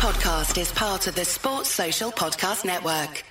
[0.00, 3.22] podcast is part of the Sports Social Podcast Network.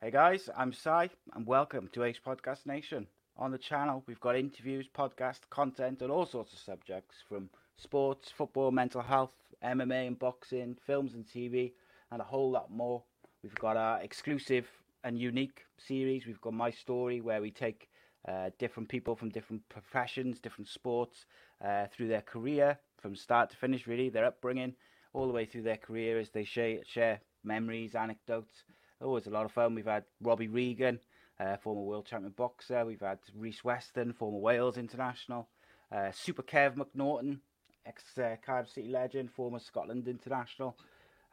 [0.00, 0.88] Hey guys, I'm Si,
[1.34, 3.06] and welcome to Ace Podcast Nation.
[3.36, 8.32] On the channel, we've got interviews, podcast, content, and all sorts of subjects from sports,
[8.34, 11.72] football, mental health, MMA and boxing, films and TV,
[12.10, 13.02] and a whole lot more.
[13.44, 14.66] We've got our exclusive
[15.04, 16.26] and unique series.
[16.26, 17.90] We've got My Story, where we take
[18.26, 21.26] uh, different people from different professions, different sports,
[21.62, 24.72] uh, through their career, from start to finish, really, their upbringing,
[25.12, 28.64] all the way through their career as they share, share memories, anecdotes.
[29.02, 29.74] Always a lot of fun.
[29.74, 30.98] We've had Robbie Regan,
[31.38, 32.86] uh, former world champion boxer.
[32.86, 35.50] We've had Rhys Weston, former Wales international.
[35.92, 37.40] Uh, Super Kev McNaughton,
[37.84, 40.78] ex uh, Cardiff City legend, former Scotland international,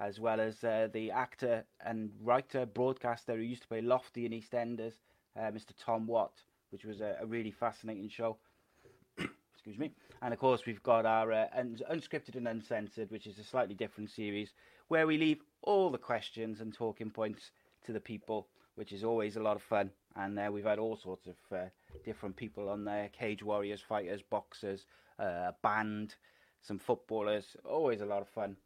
[0.01, 4.31] as well as uh, the actor and writer, broadcaster who used to play Lofty in
[4.31, 4.93] EastEnders,
[5.37, 5.73] uh, Mr.
[5.79, 6.33] Tom Watt,
[6.71, 8.37] which was a, a really fascinating show.
[9.53, 9.91] Excuse me.
[10.23, 13.75] And of course, we've got our uh, un- unscripted and uncensored, which is a slightly
[13.75, 14.53] different series
[14.87, 17.51] where we leave all the questions and talking points
[17.85, 19.91] to the people, which is always a lot of fun.
[20.15, 21.65] And uh, we've had all sorts of uh,
[22.03, 24.87] different people on there cage warriors, fighters, boxers,
[25.19, 26.15] uh, a band,
[26.63, 27.55] some footballers.
[27.63, 28.57] Always a lot of fun.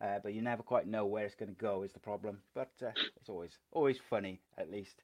[0.00, 2.38] Uh, but you never quite know where it's going to go, is the problem.
[2.54, 5.02] But uh, it's always always funny, at least.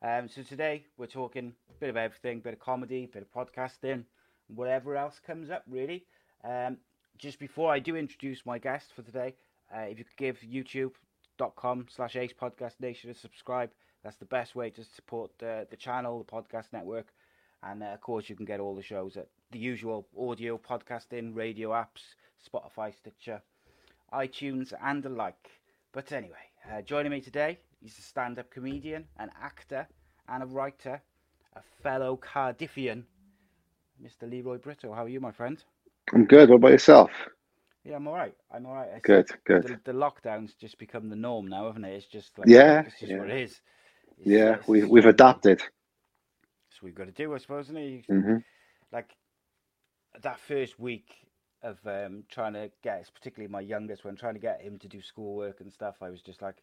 [0.00, 4.04] Um, so today we're talking a bit of everything, bit of comedy, bit of podcasting,
[4.46, 6.04] whatever else comes up, really.
[6.44, 6.78] Um,
[7.18, 9.34] just before I do introduce my guest for today,
[9.74, 13.70] uh, if you could give youtube.com slash ace podcast nation a subscribe,
[14.04, 17.08] that's the best way to support the channel, the podcast network.
[17.62, 21.34] And uh, of course, you can get all the shows at the usual audio podcasting,
[21.34, 22.14] radio apps,
[22.48, 23.42] Spotify, Stitcher,
[24.12, 25.50] iTunes, and the like.
[25.92, 29.88] But anyway, uh, joining me today, he's a stand up comedian, an actor,
[30.28, 31.02] and a writer,
[31.54, 33.04] a fellow Cardiffian,
[34.02, 34.26] Mr.
[34.26, 34.92] Leroy Brito.
[34.92, 35.62] How are you, my friend?
[36.14, 36.50] I'm good.
[36.50, 37.10] What about yourself?
[37.84, 38.36] Yeah, I'm all right.
[38.50, 38.88] I'm all right.
[38.88, 39.66] It's- Good, good.
[39.66, 41.94] The, the lockdown's just become the norm now, haven't it?
[41.94, 43.18] It's just like Yeah, it's just yeah.
[43.18, 43.60] what it is.
[44.18, 45.62] It's, Yeah, it's we, we've adapted.
[46.70, 47.88] What we've got to do, I suppose, isn't it?
[47.88, 48.36] You- hmm
[48.92, 49.16] Like
[50.22, 51.27] that first week
[51.62, 55.00] of um, trying to get, particularly my youngest one, trying to get him to do
[55.00, 55.96] schoolwork and stuff.
[56.02, 56.62] I was just like,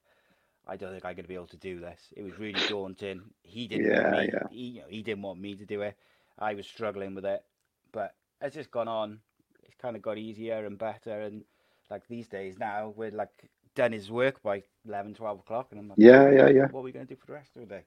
[0.67, 2.13] I don't think I'm going to be able to do this.
[2.15, 3.21] It was really daunting.
[3.43, 4.33] He didn't Yeah, want me.
[4.33, 4.47] yeah.
[4.47, 5.97] He, you know, he didn't want me to do it.
[6.37, 7.43] I was struggling with it,
[7.91, 9.19] but as it's gone on,
[9.63, 11.21] it's kind of got easier and better.
[11.21, 11.43] And
[11.89, 15.89] like these days now, we're like done his work by 11, 12 o'clock, and I'm
[15.89, 16.67] like, Yeah, yeah, yeah.
[16.69, 17.83] what are we going to do for the rest of the day?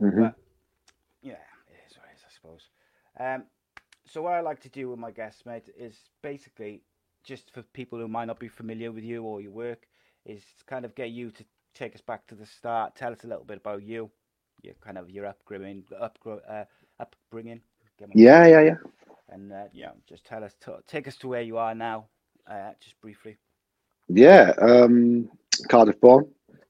[0.00, 0.34] hmm But
[1.22, 2.68] yeah, it is what it is, I suppose.
[3.18, 3.44] Um,
[4.08, 6.82] so what I like to do with my guests, mate, is basically
[7.24, 9.86] just for people who might not be familiar with you or your work,
[10.24, 12.94] is kind of get you to take us back to the start.
[12.94, 14.10] Tell us a little bit about you,
[14.62, 16.64] your kind of your upbringing, upgro- uh,
[17.00, 17.60] upbringing.
[18.14, 18.76] Yeah, yeah, yeah.
[19.28, 22.06] And uh, yeah, just tell us, to, take us to where you are now,
[22.48, 23.36] uh, just briefly.
[24.08, 24.52] Yeah.
[24.60, 25.28] Um,
[25.68, 26.26] Cardiff born,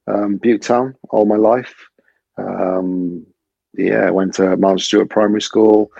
[0.07, 1.75] um, Butetown all my life.
[2.39, 3.27] Um,
[3.75, 5.91] yeah, I went to Mount Stuart Primary School.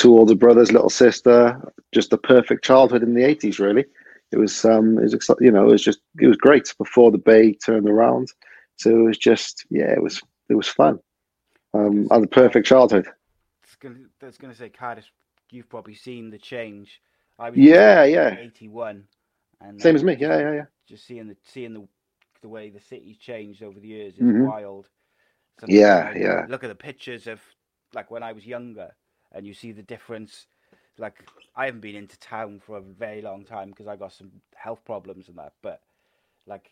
[0.00, 1.60] Two older brothers, little sister.
[1.92, 3.58] Just a perfect childhood in the eighties.
[3.58, 3.84] Really,
[4.32, 4.64] it was.
[4.64, 5.30] Um, it was.
[5.40, 6.00] You know, it was just.
[6.18, 8.28] It was great before the Bay turned around.
[8.76, 9.66] So it was just.
[9.68, 10.22] Yeah, it was.
[10.48, 10.98] It was fun.
[11.74, 13.08] Um, I had a perfect childhood.
[13.62, 15.04] It's gonna, I was going to say, Cardiff,
[15.50, 17.00] you've probably seen the change.
[17.38, 18.36] I was Yeah, yeah.
[18.38, 19.04] 81.
[19.60, 20.16] And Same as me.
[20.18, 20.64] Yeah, yeah, yeah.
[20.88, 21.86] just seeing the seeing the
[22.42, 24.48] the way the city's changed over the years is Mhm.
[24.48, 24.88] wild.
[25.68, 26.46] Yeah, yeah.
[26.48, 27.40] Look at the pictures of
[27.92, 28.96] like when I was younger,
[29.32, 30.46] and you see the difference.
[30.98, 31.24] Like
[31.56, 34.84] I haven't been into town for a very long time because I got some health
[34.84, 35.54] problems and that.
[35.62, 35.82] But
[36.46, 36.70] like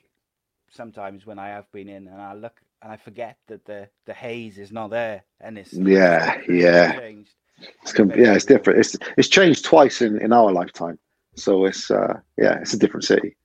[0.71, 4.15] sometimes when I have been in, and I look and I forget that the the
[4.15, 6.93] haze is not there, and it's Yeah, completely yeah.
[6.93, 7.35] changed.
[7.83, 8.81] It's com- yeah, it's different.
[8.81, 10.99] It's it's changed twice in, in our lifetime.
[11.37, 13.37] So it's uh yeah, it's a different city.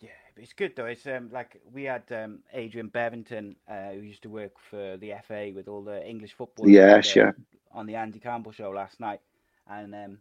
[0.00, 0.86] Yeah, but it's good though.
[0.86, 5.12] It's um like we had um Adrian Bevington, uh, who used to work for the
[5.12, 6.76] FA with all the English football.
[6.76, 7.32] Yes, yeah.
[7.72, 9.20] On the Andy Campbell show last night,
[9.66, 10.18] and um,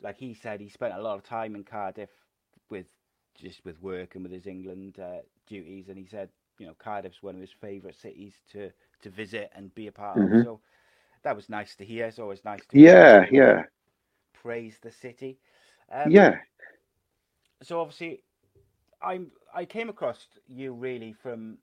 [0.00, 2.10] like he said, he spent a lot of time in Cardiff
[2.70, 2.86] with
[3.34, 7.22] just with work and with his England uh, duties, and he said, you know, Cardiff's
[7.22, 8.70] one of his favourite cities to
[9.02, 10.24] to visit and be a part Mhm.
[10.24, 10.36] of.
[10.36, 10.60] So
[11.22, 12.06] that was nice to hear.
[12.06, 13.64] It's always nice to Yeah, yeah,
[14.32, 15.38] praise the city.
[15.90, 16.40] Um, yeah.
[17.62, 18.22] so obviously
[19.02, 21.58] i'm i came across you really from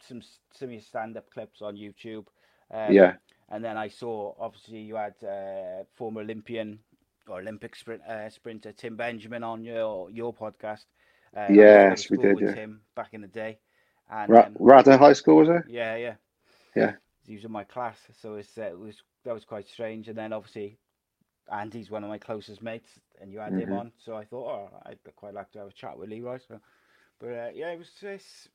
[0.00, 0.20] some
[0.52, 2.26] some of your stand-up clips on youtube
[2.72, 3.16] um, Yeah.
[3.50, 6.78] And then i saw obviously you had uh, former olympian
[7.28, 10.84] or olympic sprint, uh, sprinter tim benjamin on your your podcast
[11.36, 12.54] uh, I used to go to Yes, we did, with yeah.
[12.54, 13.58] tim back in the day
[14.10, 14.60] And Ra- um,
[14.98, 15.62] High School was it?
[15.64, 16.14] yeah, yeah,
[16.74, 16.94] Yeah.
[17.24, 20.08] He was in my class, so it's, uh, it was that was quite strange.
[20.08, 20.78] And then obviously,
[21.50, 23.72] Andy's one of my closest mates, and you had him Mhm.
[23.72, 26.38] on, so I thought, oh, I'd quite like to have a chat with Leroy.
[26.38, 26.60] So,
[27.18, 28.48] but uh, yeah, it was just.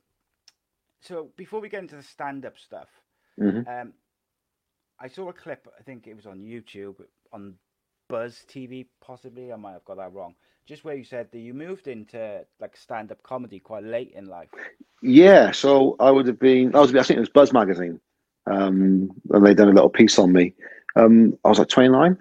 [1.01, 2.90] So before we get into the stand-up stuff,
[3.38, 3.94] hmm um,
[5.00, 5.68] I saw a clip.
[5.80, 6.95] I think it was on YouTube
[7.31, 7.56] on
[8.10, 9.51] Buzz TV, possibly.
[9.51, 10.36] I might have got that wrong.
[10.66, 14.50] Just where you said that you moved into like stand-up comedy quite late in life.
[15.01, 16.74] Yeah, so I would have been.
[16.75, 16.95] I was.
[16.95, 18.00] I think it was Buzz magazine,
[18.45, 20.54] um, and they done a little piece on me.
[20.95, 22.18] Um, I was like 29,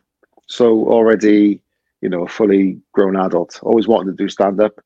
[0.48, 1.62] so already,
[2.00, 3.60] you know, a fully grown adult.
[3.62, 4.80] Always wanted to do stand up,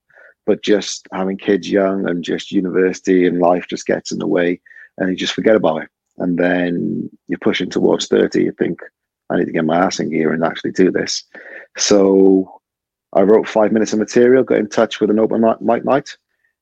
[0.44, 4.61] but just having kids young and just university and life just gets in the way,
[4.99, 5.88] and you just forget about it.
[6.19, 8.43] And then you're pushing towards 30.
[8.43, 8.81] You think
[9.31, 11.25] I need to get my ass in gear and actually do this.
[11.77, 12.61] So
[13.13, 16.17] I wrote five minutes of material, got in touch with an open mic night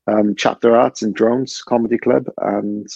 [0.07, 2.87] um, Chapter Arts and Drones Comedy Club, and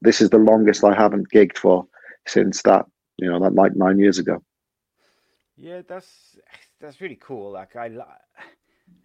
[0.00, 1.86] this is the longest I haven't gigged for
[2.26, 2.86] since that,
[3.18, 4.42] you know, that night nine years ago.
[5.56, 6.36] Yeah, that's
[6.80, 7.52] that's really cool.
[7.52, 7.90] Like I,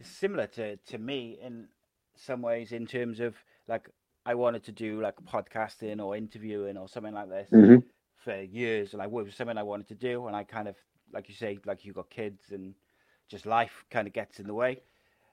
[0.01, 1.67] similar to to me in
[2.15, 3.35] some ways in terms of
[3.67, 3.89] like
[4.29, 7.79] I wanted to do like podcasting or interviewing or something like this hmm
[8.17, 10.77] for years, and I was something I wanted to do, and I kind of
[11.13, 12.75] like you say, like you got kids and
[13.29, 14.83] just life kind of gets in the way.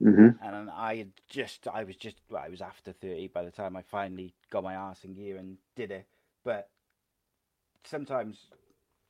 [0.00, 3.50] hmm And I had just, I was just, well, I was after 30 by the
[3.52, 6.06] time I finally got my arse in gear and did it.
[6.44, 6.70] But
[7.84, 8.50] sometimes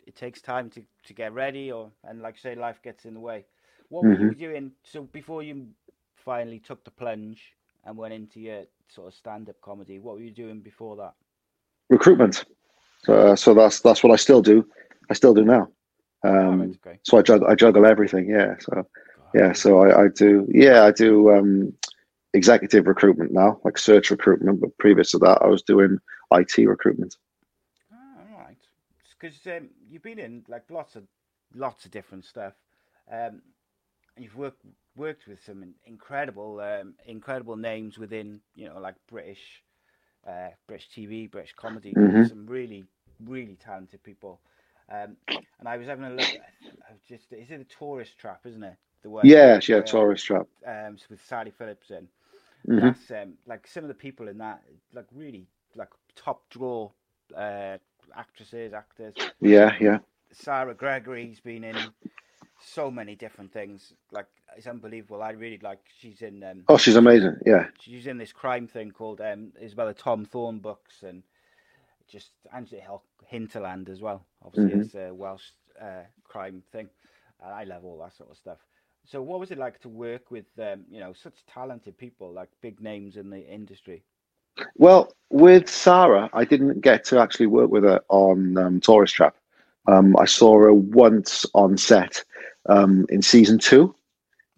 [0.06, 3.20] it takes time to, to get ready, or, and like say, life gets in the
[3.20, 3.46] way.
[3.88, 4.72] What were you doing?
[4.84, 5.68] So before you
[6.16, 7.54] finally took the plunge
[7.84, 11.14] and went into your sort of stand up comedy, what were you doing before that?
[11.90, 12.44] Recruitment.
[13.08, 14.66] Uh, so that's that's what I still do.
[15.10, 15.68] I still do now.
[16.34, 17.00] Oh, Um, right, okay.
[17.02, 18.28] so I juggle, I juggle everything.
[18.30, 18.54] Yeah.
[18.60, 18.86] So
[19.34, 19.52] yeah.
[19.52, 20.46] So I, I do.
[20.50, 21.72] Yeah, I do um,
[22.34, 24.60] executive recruitment now, like search recruitment.
[24.60, 25.98] But previous to that, I was doing
[26.32, 27.16] IT recruitment.
[27.92, 28.58] Ah, all right.
[29.18, 31.06] Because um, you've been in like lots of
[31.54, 32.54] lots of different stuff,
[33.10, 33.42] um,
[34.16, 34.62] and you've worked
[34.96, 39.62] worked with some incredible um, incredible names within you know like British
[40.26, 41.98] uh, British TV, British comedy.
[41.98, 42.30] Mhm.
[42.30, 42.84] Some really
[43.24, 44.40] really talented people.
[44.90, 45.16] Um,
[45.60, 46.34] and I was having a look.
[46.36, 48.76] At, just is it a tourist trap, isn't it?
[49.02, 49.60] The one Yeah.
[49.68, 49.80] Yeah.
[49.80, 50.46] where, Tourist trap.
[50.66, 52.08] um, with Sally Phillips in.
[52.68, 56.90] hmm That's um, like some of the people in that, like really like top draw
[57.36, 57.78] uh,
[58.16, 59.14] actresses, actors.
[59.40, 59.72] Yeah.
[59.80, 59.98] Yeah.
[60.32, 61.92] Sara Gregory's been in
[62.60, 63.92] so many different things.
[64.12, 64.26] Like
[64.56, 65.22] it's unbelievable.
[65.22, 65.80] I really like.
[65.98, 66.42] She's in.
[66.42, 67.36] Um, Oh, she's amazing.
[67.46, 67.66] Yeah.
[67.80, 71.22] She's in this crime thing called um, Isabella Tom Thorne books and
[72.08, 74.24] just Angela Hill Hinterland as well.
[74.44, 74.80] Obviously, Mhm.
[74.84, 75.50] it's a Welsh
[75.80, 76.88] uh, crime thing,
[77.42, 78.58] and I love all that sort of stuff.
[79.04, 82.48] So, what was it like to work with um, you know such talented people, like
[82.60, 84.02] big names in the industry?
[84.76, 89.36] Well, with Sara, I didn't get to actually work with her on um, Tourist Trap.
[89.88, 92.22] Um, I saw her once on set
[92.68, 93.94] um, in season two,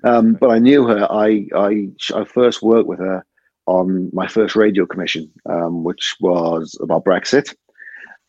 [0.05, 1.11] um, but I knew her.
[1.11, 3.25] I, I I first worked with her
[3.67, 7.55] on my first radio commission, um, which was about Brexit.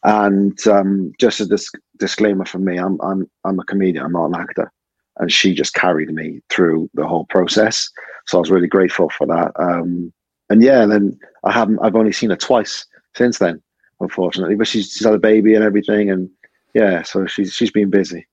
[0.03, 4.05] And um, just a dis- disclaimer from me: I'm I'm I'm a comedian.
[4.05, 4.71] I'm not an actor.
[5.17, 7.89] And she just carried me through the whole process.
[8.27, 9.51] So I was really grateful for that.
[9.59, 10.13] Um,
[10.49, 11.79] and yeah, and then I haven't.
[11.79, 12.85] I've only seen her twice
[13.15, 13.61] since then,
[13.99, 14.55] unfortunately.
[14.55, 16.29] But she's, she's had a baby and everything, and
[16.73, 18.27] yeah, so she's she's been busy.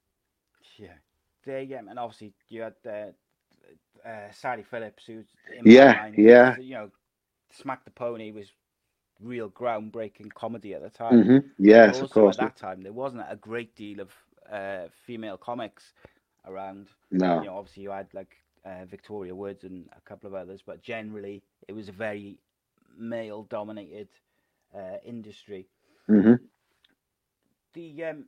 [0.77, 0.95] Yeah,
[1.45, 6.57] there, yeah, and obviously you had uh, uh, Sally Phillips, who's in Yeah, mind, yeah.
[6.57, 6.91] You know,
[7.51, 8.53] Smack the Pony was
[9.21, 11.29] real groundbreaking comedy at the time.
[11.29, 12.29] hmm Yes, of course.
[12.29, 14.13] At that time, there wasn't a great deal of
[14.51, 15.95] uh, female comics
[16.47, 16.91] around.
[17.11, 17.35] No.
[17.39, 20.83] You know, obviously you had like uh, Victoria Woods and a couple of others, but
[20.83, 22.39] generally it was a very
[22.97, 24.09] male-dominated
[24.75, 25.69] uh, industry.
[26.09, 26.35] hmm
[27.77, 28.25] The um,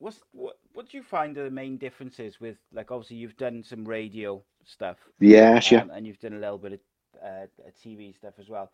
[0.00, 3.62] what's what what do you find are the main differences with like obviously you've done
[3.62, 5.60] some radio stuff, yeah.
[5.80, 6.80] um, and you've done a little bit of
[7.24, 7.46] uh,
[7.84, 8.72] TV stuff as well.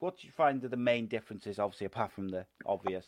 [0.00, 3.06] What do you find are the main differences, obviously apart from the obvious?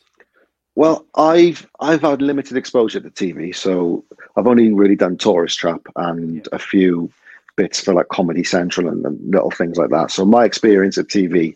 [0.77, 4.03] Well, I've I've had limited exposure to TV, so
[4.37, 6.43] I've only really done Tourist Trap and Yeah.
[6.53, 7.11] a few
[7.57, 10.11] bits for like Comedy Central and, and little things like that.
[10.11, 11.55] So my experience of TV,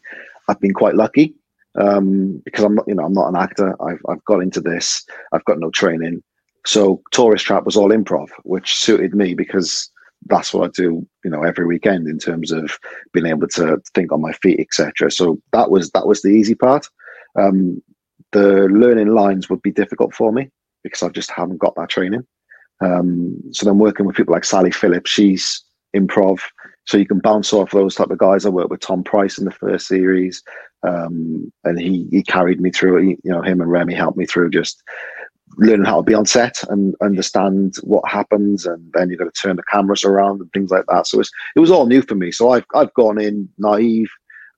[0.48, 1.34] I've been quite lucky
[1.78, 3.76] um, because I'm not, you know, I'm not an actor.
[3.82, 5.04] I've I've got into this.
[5.32, 6.22] I've got no training.
[6.66, 9.90] So Tourist Trap was all improv, which suited me because
[10.26, 12.78] that's what I do, you know, every weekend in terms of
[13.12, 15.10] being able to think on my feet, etc.
[15.10, 16.86] So that was that was the easy part.
[17.36, 17.82] Um,
[18.32, 20.50] the learning lines would be difficult for me
[20.84, 22.26] because I just haven't got that training.
[22.82, 25.62] Um, so then working with people like Sally Phillips, she's
[25.94, 26.40] improv,
[26.84, 28.46] So you can bounce off those type of guys.
[28.46, 30.42] I worked with Tom Price in the first series,
[30.82, 33.00] um, and he he carried me through.
[33.02, 34.82] You know, him and Remy helped me through just
[35.58, 39.40] learning how to be on set and understand what happens, and then you've got to
[39.40, 41.06] turn the cameras around and things like that.
[41.06, 42.32] So it's it was all new for me.
[42.32, 44.10] So I've I've gone in naive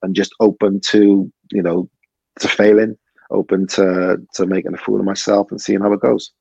[0.02, 1.88] and just open to you know
[2.40, 2.96] to failing,
[3.30, 6.32] open to to making a fool of myself and seeing how it goes.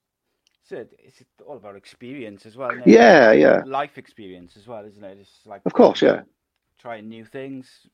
[0.63, 2.71] So it's all about experience as well.
[2.85, 3.61] Yeah, yeah.
[3.65, 5.17] Life experience as well, isn't it?
[5.19, 6.21] It's like of course, yeah.
[6.79, 7.88] Trying new things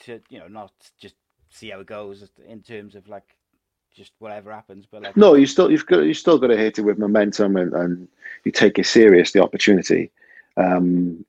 [0.00, 1.14] to you know not just
[1.50, 3.36] see how it goes in terms of like
[3.94, 4.86] just whatever happens.
[4.90, 7.56] But like, no, you still you've got you still got to hit it with momentum
[7.56, 8.08] and, and
[8.44, 10.10] you take it serious the opportunity.
[10.56, 11.24] Um,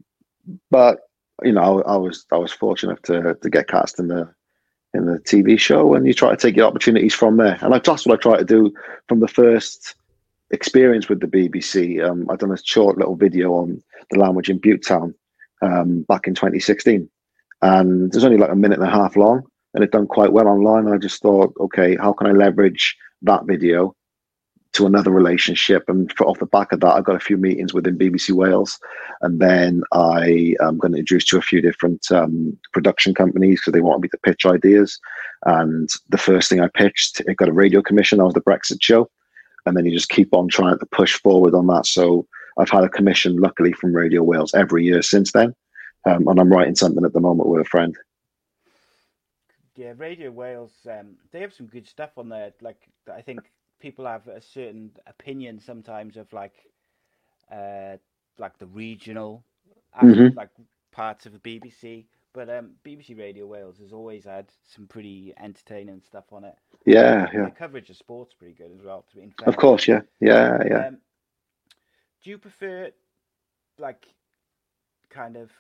[0.70, 1.10] but
[1.44, 4.30] you know, I, I, was I was fortunate to to get cast in the
[4.94, 7.58] in the TV show, and you try to take your opportunities from there.
[7.62, 8.74] And I, that's what I try to do
[9.08, 9.96] from the first
[10.52, 12.04] experience with the BBC.
[12.04, 15.14] Um, I've done a short little video on the language in Butetown
[15.62, 17.10] um, back in 2016,
[17.62, 20.48] and it's only like a minute and a half long and it done quite well
[20.48, 20.88] online.
[20.88, 23.96] I just thought, okay, how can I leverage that video
[24.74, 25.84] to another relationship?
[25.88, 28.80] And for, off the back of that, I got a few meetings within BBC Wales,
[29.22, 33.74] and then I am going to introduce to a few different um, production companies because
[33.74, 35.00] they wanted me to pitch ideas.
[35.46, 38.18] And the first thing I pitched, it got a radio commission.
[38.18, 39.10] That was the Brexit show,
[39.66, 41.86] and then you just keep on trying to push forward on that.
[41.86, 42.28] So
[42.58, 45.56] I've had a commission, luckily, from Radio Wales every year since then.
[46.06, 47.96] Um, and I'm writing something at the moment with a friend
[49.76, 52.54] yeah, Radio Wales, um, they have some good stuff on there.
[52.62, 53.40] Like I think
[53.80, 56.54] people have a certain opinion sometimes of like,
[57.52, 57.98] uh,
[58.38, 59.44] like the regional,
[60.02, 60.38] mm-hmm.
[60.38, 60.50] like
[60.92, 62.06] parts of the BBC.
[62.34, 66.56] But um, BBC Radio Wales has always had some pretty entertaining stuff on it.
[66.86, 67.46] Yeah, yeah.
[67.46, 69.06] The coverage of sports pretty good as well.
[69.10, 70.88] To be of course, yeah, yeah, yeah.
[70.88, 70.98] Um,
[72.24, 72.92] do you prefer,
[73.78, 74.06] like,
[75.10, 75.52] kind of,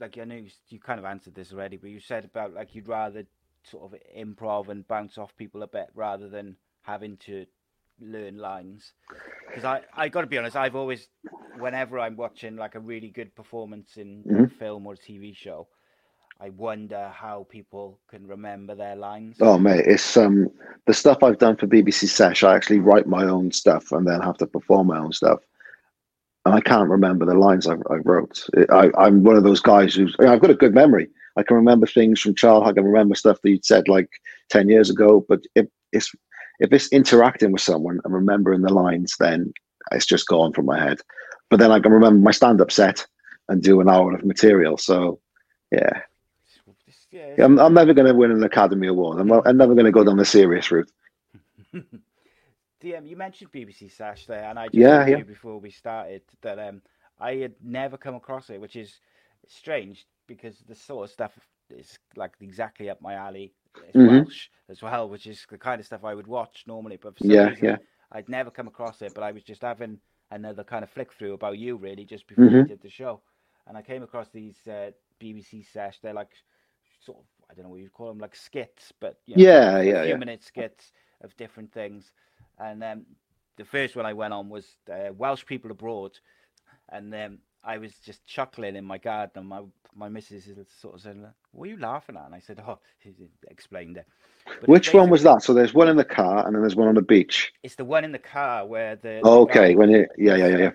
[0.00, 2.74] like I know you, you kind of answered this already, but you said about like
[2.74, 3.24] you'd rather
[3.64, 7.46] sort of improv and bounce off people a bit rather than having to
[8.00, 8.92] learn lines.
[9.46, 11.08] Because I, I got to be honest, I've always,
[11.58, 14.44] whenever I'm watching like a really good performance in mm-hmm.
[14.44, 15.68] a film or a TV show,
[16.40, 19.36] I wonder how people can remember their lines.
[19.40, 20.48] Oh mate, it's um
[20.86, 22.42] the stuff I've done for BBC Sesh.
[22.42, 25.40] I actually write my own stuff and then have to perform my own stuff,
[26.44, 28.44] and I can't remember the lines I, I wrote.
[28.70, 31.86] I, I'm one of those guys who's I've got a good memory, I can remember
[31.86, 32.72] things from childhood.
[32.72, 34.08] I can remember stuff that you'd said like
[34.48, 35.24] ten years ago.
[35.28, 36.12] But if it's
[36.58, 39.52] if it's interacting with someone and remembering the lines, then
[39.92, 41.00] it's just gone from my head.
[41.48, 43.06] But then I can remember my stand-up set
[43.48, 44.76] and do an hour of material.
[44.76, 45.20] So
[45.72, 46.02] yeah,
[47.16, 49.20] yeah I'm, I'm never going to win an Academy Award.
[49.20, 50.90] I'm, I'm never going to go down the serious route.
[52.82, 55.22] DM, you mentioned BBC Sesh there, and I just yeah, yeah.
[55.22, 56.82] before we started that um,
[57.18, 59.00] I had never come across it, which is
[59.46, 61.32] strange because the sort of stuff
[61.70, 63.52] is like exactly up my alley.
[63.86, 64.16] It's mm-hmm.
[64.16, 66.98] Welsh as well, which is the kind of stuff I would watch normally.
[67.00, 67.76] But for some yeah, reason, yeah.
[68.12, 69.12] I'd never come across it.
[69.14, 69.98] But I was just having
[70.30, 72.62] another kind of flick through about you, really, just before mm-hmm.
[72.62, 73.20] we did the show,
[73.66, 75.98] and I came across these uh, BBC Sesh.
[76.00, 76.30] They're like
[77.04, 79.80] sort of I don't know what you'd call them, like skits, but you know, yeah,
[79.80, 80.16] yeah, few yeah.
[80.16, 82.12] minute skits of different things.
[82.60, 83.06] And um,
[83.56, 86.12] the first one I went on was uh, Welsh people abroad,
[86.90, 89.62] and um, I was just chuckling in my garden, and my
[89.94, 92.78] my missus is sort of saying, "What are you laughing at?" And I said, "Oh,"
[92.98, 93.12] he
[93.48, 94.06] explained it.
[94.60, 95.42] But Which one was that?
[95.42, 97.52] So there's one in the car, and then there's one on the beach.
[97.62, 99.20] It's the one in the car where the.
[99.24, 100.70] Oh, okay, when you yeah yeah yeah yeah.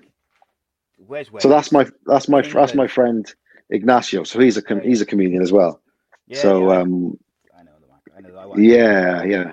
[0.97, 1.41] Where's where?
[1.41, 3.31] So that's my that's my that's my friend
[3.69, 4.23] Ignacio.
[4.23, 5.81] So he's a com- he's a comedian as well.
[6.27, 6.79] Yeah, so yeah.
[6.81, 7.17] um.
[7.57, 9.51] I know the I know the Yeah, yeah.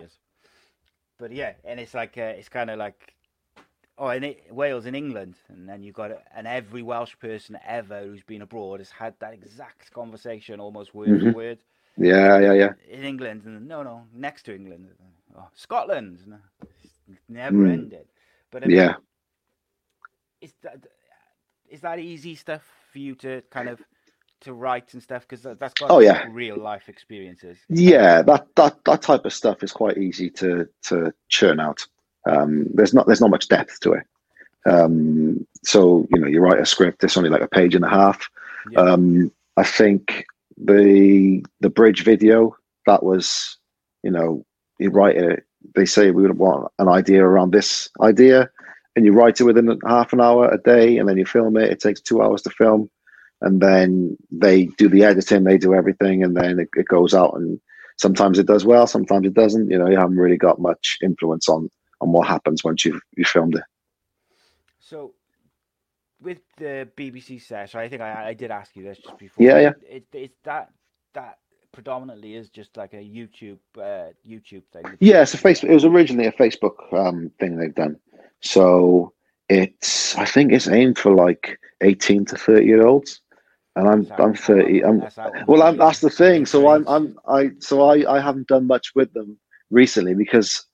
[1.22, 3.14] But yeah, and it's like uh, it's kind of like
[3.96, 8.02] oh, in it, Wales in England, and then you've got and every Welsh person ever
[8.02, 11.30] who's been abroad has had that exact conversation, almost word mm-hmm.
[11.30, 11.58] for word.
[11.96, 12.72] Yeah, yeah, yeah.
[12.90, 14.88] In England, and no, no, next to England,
[15.38, 16.38] oh, Scotland, no,
[17.28, 17.72] never mm.
[17.72, 18.08] ended.
[18.50, 18.94] But I mean, yeah,
[20.40, 20.88] is that
[21.68, 23.80] is that easy stuff for you to kind of
[24.42, 27.58] to write and stuff because that's got oh yeah real life experiences.
[27.68, 31.86] Yeah, that that that type of stuff is quite easy to to churn out.
[32.28, 34.06] Um, there's not there's not much depth to it.
[34.64, 37.02] Um, so you know, you write a script.
[37.04, 38.28] It's only like a page and a half.
[38.70, 38.80] Yeah.
[38.80, 42.56] Um, I think the the bridge video
[42.86, 43.58] that was,
[44.02, 44.44] you know,
[44.78, 45.44] you write it.
[45.74, 48.50] They say we would want an idea around this idea,
[48.96, 51.70] and you write it within half an hour a day, and then you film it.
[51.70, 52.90] It takes two hours to film,
[53.42, 57.34] and then they do the editing, they do everything, and then it, it goes out.
[57.34, 57.60] And
[57.96, 59.70] sometimes it does well, sometimes it doesn't.
[59.70, 61.68] You know, you haven't really got much influence on
[62.00, 63.64] on what happens once you've you filmed it.
[64.80, 65.14] So,
[66.20, 69.44] with the BBC sesh, I think I, I did ask you this just before.
[69.44, 69.72] Yeah, yeah.
[69.88, 70.70] It, it's that
[71.14, 71.38] that
[71.72, 74.84] predominantly is just like a YouTube uh, YouTube thing.
[75.00, 75.70] Yeah, it's a Facebook.
[75.70, 77.98] It was originally a Facebook um, thing they've done.
[78.40, 79.12] So
[79.48, 83.20] it's I think it's aimed for like eighteen to thirty year olds,
[83.76, 84.84] and I'm That's I'm thirty.
[84.84, 85.62] I'm that's well.
[85.62, 86.46] I'm that's the thing.
[86.46, 89.38] So I'm I'm I so I I haven't done much with them
[89.70, 90.64] recently because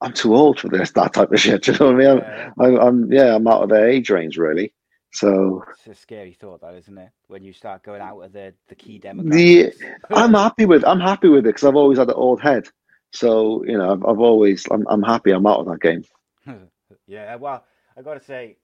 [0.00, 1.62] I'm too old for this that type of shit.
[1.64, 2.18] Do you know what I mean?
[2.18, 4.72] Yeah, I'm, I'm yeah I'm out of their age range really.
[5.12, 7.10] So it's a scary thought, though, isn't it?
[7.28, 9.74] When you start going out of the the key demographics.
[9.80, 12.68] Yeah, I'm happy with I'm happy with it because I've always had an old head.
[13.12, 16.04] So you know I've, I've always I'm I'm happy I'm out of that game.
[17.06, 17.64] yeah, well,
[17.96, 18.56] I got to say,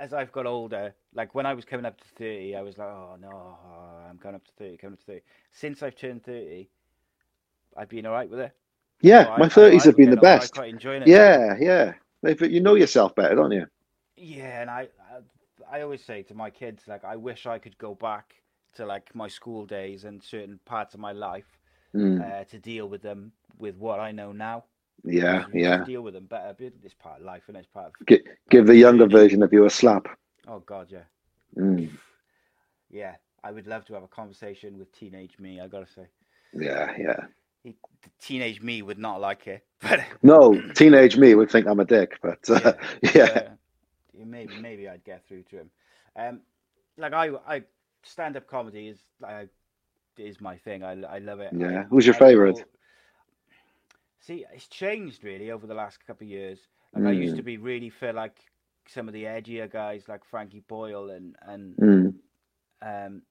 [0.00, 2.88] as I've got older, like when I was coming up to 30, I was like,
[2.88, 3.58] oh no,
[4.08, 5.22] I'm coming up to 30, coming up to 30.
[5.52, 6.70] Since I've turned 30,
[7.76, 8.54] I've been all right with it.
[9.02, 10.60] Yeah, So my I- thirties I'm have been the best.
[10.60, 11.12] quite enjoying it.
[11.12, 11.94] Yeah, yeah.
[12.22, 13.66] But you know yourself better, don't you?
[14.16, 14.88] Yeah, and I,
[15.70, 18.42] I, I always say to my kids, like, I wish I could go back
[18.74, 21.58] to like my school days and certain parts of my life
[21.94, 24.64] Mm, uh, to deal with them with what I know now.
[25.04, 25.84] Yeah, yeah.
[25.84, 26.54] Deal with them better.
[26.58, 27.92] It's part of life and it's part of.
[28.08, 30.06] Gi- give the younger version of you a slap.
[30.46, 31.04] Oh God, yeah,
[31.56, 31.88] Mm,
[32.90, 33.16] yeah.
[33.42, 35.60] I would love to have a conversation with teenage me.
[35.60, 36.08] I gotta say,
[36.52, 37.26] yeah, yeah.
[37.62, 41.80] he, the teenage me would not like it, but No, teenage me would think I'm
[41.80, 42.72] a dick, but uh,
[43.14, 45.70] yeah, uh, maybe maybe I'd get through to him.
[46.16, 46.40] Um,
[46.96, 47.62] like I, I
[48.04, 49.48] stand up comedy is like
[50.18, 50.82] is my thing.
[50.84, 51.54] I, I love it.
[51.54, 51.84] Yeah.
[51.84, 52.64] I- Who's your I favourite?
[54.20, 56.68] See, it's changed really over the last couple of years.
[56.94, 57.36] Like I used Mm.
[57.36, 58.38] to be really feel like
[58.88, 62.14] some of the edgier guys like Frankie Boyle and and mm,
[62.82, 63.22] um,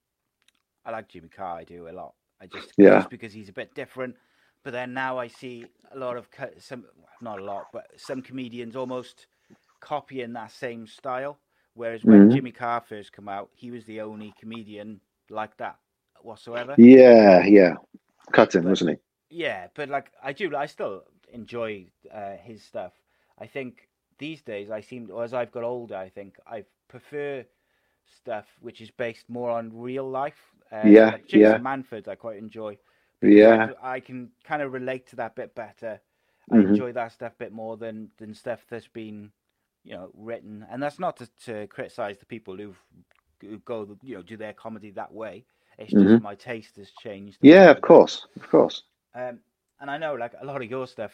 [0.85, 1.57] I like Jimmy Carr.
[1.59, 2.15] I do a lot.
[2.41, 3.05] I just Yeah.
[3.05, 4.15] just because he's a bit different.
[4.63, 6.85] But then now I see a lot of co- some,
[7.21, 9.27] not a lot, but some comedians almost
[9.79, 11.39] copying that same style.
[11.73, 12.29] Whereas when Mhm.
[12.29, 15.77] Jimmy Carr first came out, he was the only comedian like that
[16.21, 16.77] whatsoever.
[16.77, 17.75] yeah, yeah.
[18.33, 18.97] Cutting, wasn't he?
[19.29, 22.93] Yeah, but like I do, I still enjoy uh, his stuff.
[23.39, 27.45] I think these days I seem, or as I've got older, I think I prefer
[28.05, 30.39] stuff which is based more on real life.
[30.71, 31.59] Uh, Yeah, like Jason yeah.
[31.61, 32.77] Manford, I quite enjoy.
[33.21, 35.99] Yeah, I, can kind of relate to that bit better.
[36.51, 36.61] I Mhm.
[36.61, 39.31] enjoy that stuff a bit more than than stuff that's been,
[39.83, 40.65] you know, written.
[40.71, 42.81] And that's not to, to criticize the people who've
[43.41, 45.45] who go, you know, do their comedy that way.
[45.77, 46.21] It's just Mhm.
[46.21, 47.39] my taste has changed.
[47.41, 47.71] yeah.
[47.71, 48.83] Of course, of course.
[49.15, 49.39] Um,
[49.79, 51.13] and I know, like a lot of your stuff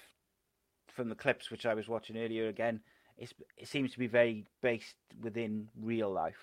[0.87, 2.79] from the clips which I was watching earlier, again,
[3.17, 6.37] it seems to be very based within real life.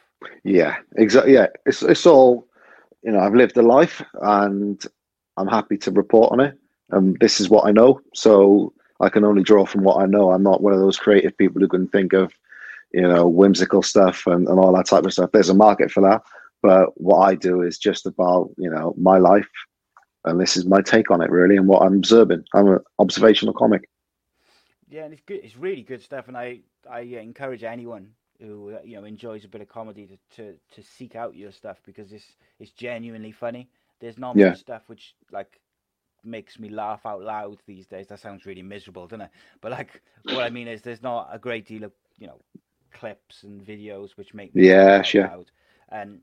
[0.44, 1.34] Yeah, exactly.
[1.34, 2.46] Yeah, it's it's all
[3.02, 3.20] you know.
[3.20, 4.82] I've lived a life, and
[5.36, 6.58] I'm happy to report on it.
[6.90, 10.30] And this is what I know, so I can only draw from what I know.
[10.30, 12.32] I'm not one of those creative people who can think of,
[12.92, 15.30] you know, whimsical stuff and, and all that type of stuff.
[15.32, 16.22] There's a market for that,
[16.62, 19.48] but what I do is just about you know my life,
[20.24, 22.44] and this is my take on it really, and what I'm observing.
[22.54, 23.88] I'm an observational comic.
[24.88, 25.40] Yeah, and it's good.
[25.42, 29.44] It's really good stuff, and I I uh, encourage anyone who uh, you know enjoys
[29.44, 33.32] a bit of comedy to, to, to seek out your stuff because it's it's genuinely
[33.32, 33.70] funny.
[34.00, 34.38] There's not Yeah.
[34.38, 35.60] much stuff which like
[36.24, 38.08] makes me laugh out loud these days.
[38.08, 39.30] That sounds really miserable, doesn't it?
[39.60, 42.40] But like what I mean is there's not a great deal of you know
[42.92, 45.32] clips and videos which make me Yeah, laugh out sure.
[45.32, 45.50] loud.
[45.90, 46.20] And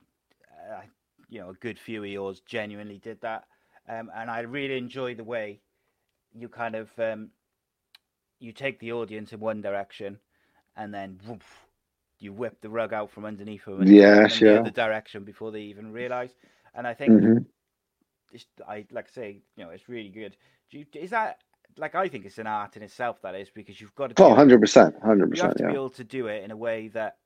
[0.72, 0.82] uh,
[1.30, 3.46] you know a good few of yours genuinely did that,
[3.89, 5.62] um, and I really enjoy the way
[6.34, 7.32] you kind of um,
[8.39, 10.19] you take the audience in one direction,
[10.78, 11.19] and then
[12.19, 13.82] you whip the rug out from underneath them.
[13.82, 14.54] And Yeah, take them in sure.
[14.54, 16.36] The other direction before they even realize.
[16.75, 17.45] And I think Mhm.
[18.32, 20.38] it's, I like I say, you know, it's really good.
[20.71, 21.39] Do you, is that
[21.78, 24.15] like I think it's an art in itself that is because you've got to.
[24.15, 25.69] do Oh, it- 100 percent, hundred you have to Yeah.
[25.69, 27.17] be able to do it in a way that.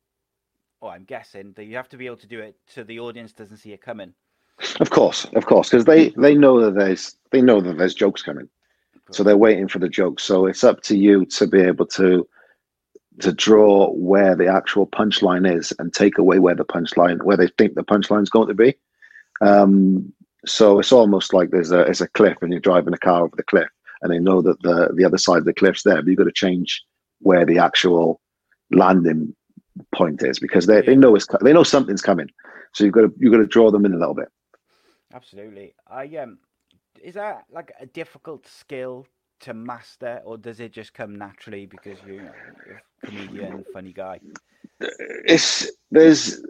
[0.81, 3.33] Oh, I'm guessing that you have to be able to do it so the audience
[3.33, 4.13] doesn't see it coming.
[4.79, 8.21] Of course, of course, because they they know that there's they know that there's jokes
[8.21, 8.49] coming,
[9.11, 10.23] so they're waiting for the jokes.
[10.23, 12.27] So it's up to you to be able to
[13.19, 17.47] to draw where the actual punchline is and take away where the punchline where they
[17.57, 18.75] think the punchline's going to be.
[19.41, 20.11] Um,
[20.45, 23.35] so it's almost like there's a it's a cliff and you're driving a car over
[23.35, 23.69] the cliff,
[24.01, 26.25] and they know that the the other side of the cliff's there, but you've got
[26.25, 26.83] to change
[27.19, 28.21] where the actual
[28.71, 29.35] landing
[29.95, 32.29] point is because they, they know it's they know something's coming.
[32.73, 34.29] So you've got to you've got to draw them in a little bit.
[35.13, 35.75] Absolutely.
[35.87, 36.39] I um,
[37.01, 39.07] is that like a difficult skill
[39.41, 42.33] to master, or does it just come naturally because you-
[42.65, 44.21] you're a comedian, funny guy?
[44.79, 46.41] it's there's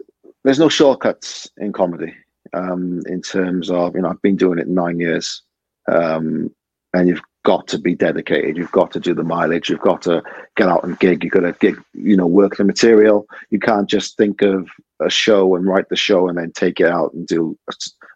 [0.44, 2.14] there's no shortcuts in comedy
[2.54, 5.42] um in terms of you know i've been doing it nine years
[5.90, 6.50] um
[6.94, 8.56] and you've got to be dedicated.
[8.56, 9.68] You've got to do the mileage.
[9.68, 10.22] You've got to
[10.56, 11.22] get out and gig.
[11.22, 13.26] You've got to gig, you know, work the material.
[13.50, 14.68] You can't just think of
[15.02, 17.58] a show and write the show and then take it out and do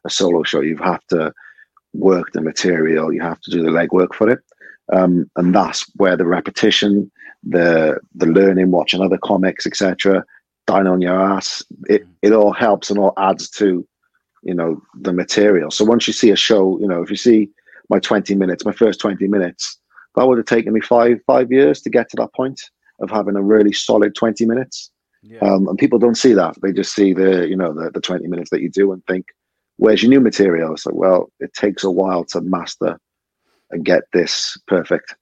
[0.09, 0.61] a, solo show.
[0.61, 1.33] You have to
[1.93, 3.13] work the material.
[3.13, 4.41] You have to do the legwork for it.
[4.93, 7.11] Um, and that's where the repetition,
[7.43, 10.25] the the learning, watching other comics, etc.,
[10.67, 13.87] dying on your ass, it, it all helps and all adds to,
[14.43, 15.71] you know, the material.
[15.71, 17.51] So once you see a show, you know, if you see
[17.89, 19.79] my 20 minutes, my first 20 minutes,
[20.15, 22.61] that would have taken me five five years to get to that point
[23.01, 24.91] of having a really solid 20 minutes.
[25.23, 25.41] Yeah.
[25.41, 26.57] Um, and people don't see that.
[26.63, 29.27] They just see the, you know, the, the 20 minutes that you do and think,
[29.79, 30.75] where's your new material?
[30.75, 33.01] It's like, well, it takes a while to master
[33.71, 35.17] and get this perfect.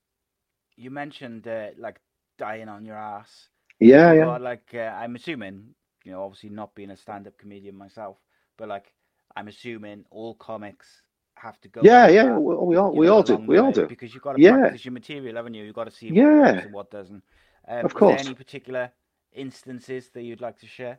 [0.76, 2.00] You mentioned uh, like
[2.38, 3.48] dying on your ass.
[3.78, 4.36] Yeah, yeah.
[4.38, 8.16] like uh, I'm assuming, you know, obviously not being a stand-up comedian myself,
[8.56, 8.92] but like
[9.36, 11.02] I'm assuming all comics
[11.36, 11.82] have to go.
[11.84, 12.24] Yeah, yeah.
[12.24, 13.36] That, we all we all do.
[13.36, 14.56] We all do because you've got to yeah.
[14.56, 15.64] practice your material, haven't you?
[15.64, 16.52] You've got to see what yeah.
[16.52, 17.22] works and what doesn't.
[17.68, 18.24] Um, of course.
[18.24, 18.92] any particular
[19.32, 20.98] instances that you'd like to share?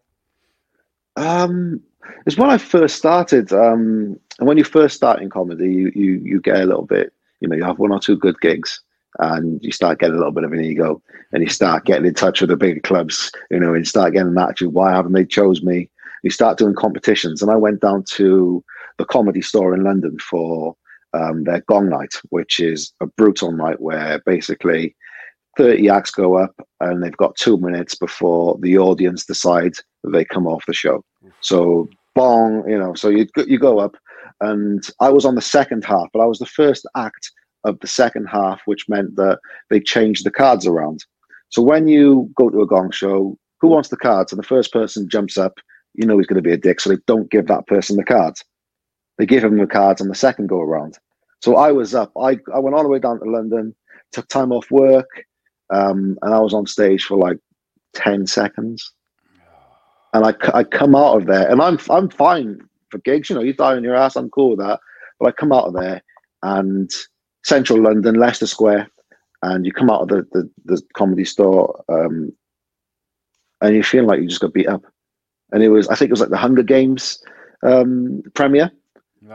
[1.17, 1.82] Um,
[2.25, 3.51] it's when I first started.
[3.51, 7.12] Um, and when you first start in comedy, you you you get a little bit.
[7.41, 8.82] You know, you have one or two good gigs,
[9.19, 11.01] and you start getting a little bit of an ego,
[11.34, 13.32] and you start getting in touch with the bigger clubs.
[13.51, 14.73] You know, and start getting an attitude.
[14.73, 15.89] Why haven't they chose me?
[16.23, 18.63] You start doing competitions, and I went down to
[18.97, 20.75] the Comedy Store in London for
[21.13, 24.95] um, their Gong Night, which is a brutal night where basically
[25.58, 30.25] 30 acts go up and they've got two minutes before the audience decide that they
[30.25, 31.03] come off the show.
[31.41, 33.95] So, bong, you know, so you, you go up.
[34.41, 37.31] And I was on the second half, but I was the first act
[37.63, 41.03] of the second half, which meant that they changed the cards around.
[41.49, 44.31] So when you go to a gong show, who wants the cards?
[44.31, 45.53] And the first person jumps up,
[45.93, 48.03] you know he's going to be a dick, so they don't give that person the
[48.03, 48.43] cards.
[49.17, 50.97] They give him the cards on the second go around.
[51.41, 52.11] So I was up.
[52.17, 53.75] I, I went all the way down to London,
[54.11, 55.07] took time off work,
[55.69, 57.38] um, and I was on stage for like
[57.93, 58.91] 10 seconds.
[60.13, 63.30] And I, I come out of there, and I'm I'm fine for gigs.
[63.30, 64.80] You know, you die on your ass, I'm cool with that.
[65.19, 66.01] But I come out of there,
[66.43, 66.89] and
[67.43, 68.89] central London, Leicester Square,
[69.41, 72.32] and you come out of the, the, the comedy store, um,
[73.62, 74.84] and you feel like you just got beat up.
[75.51, 77.23] And it was, I think it was like the Hunger Games
[77.63, 78.71] um, premiere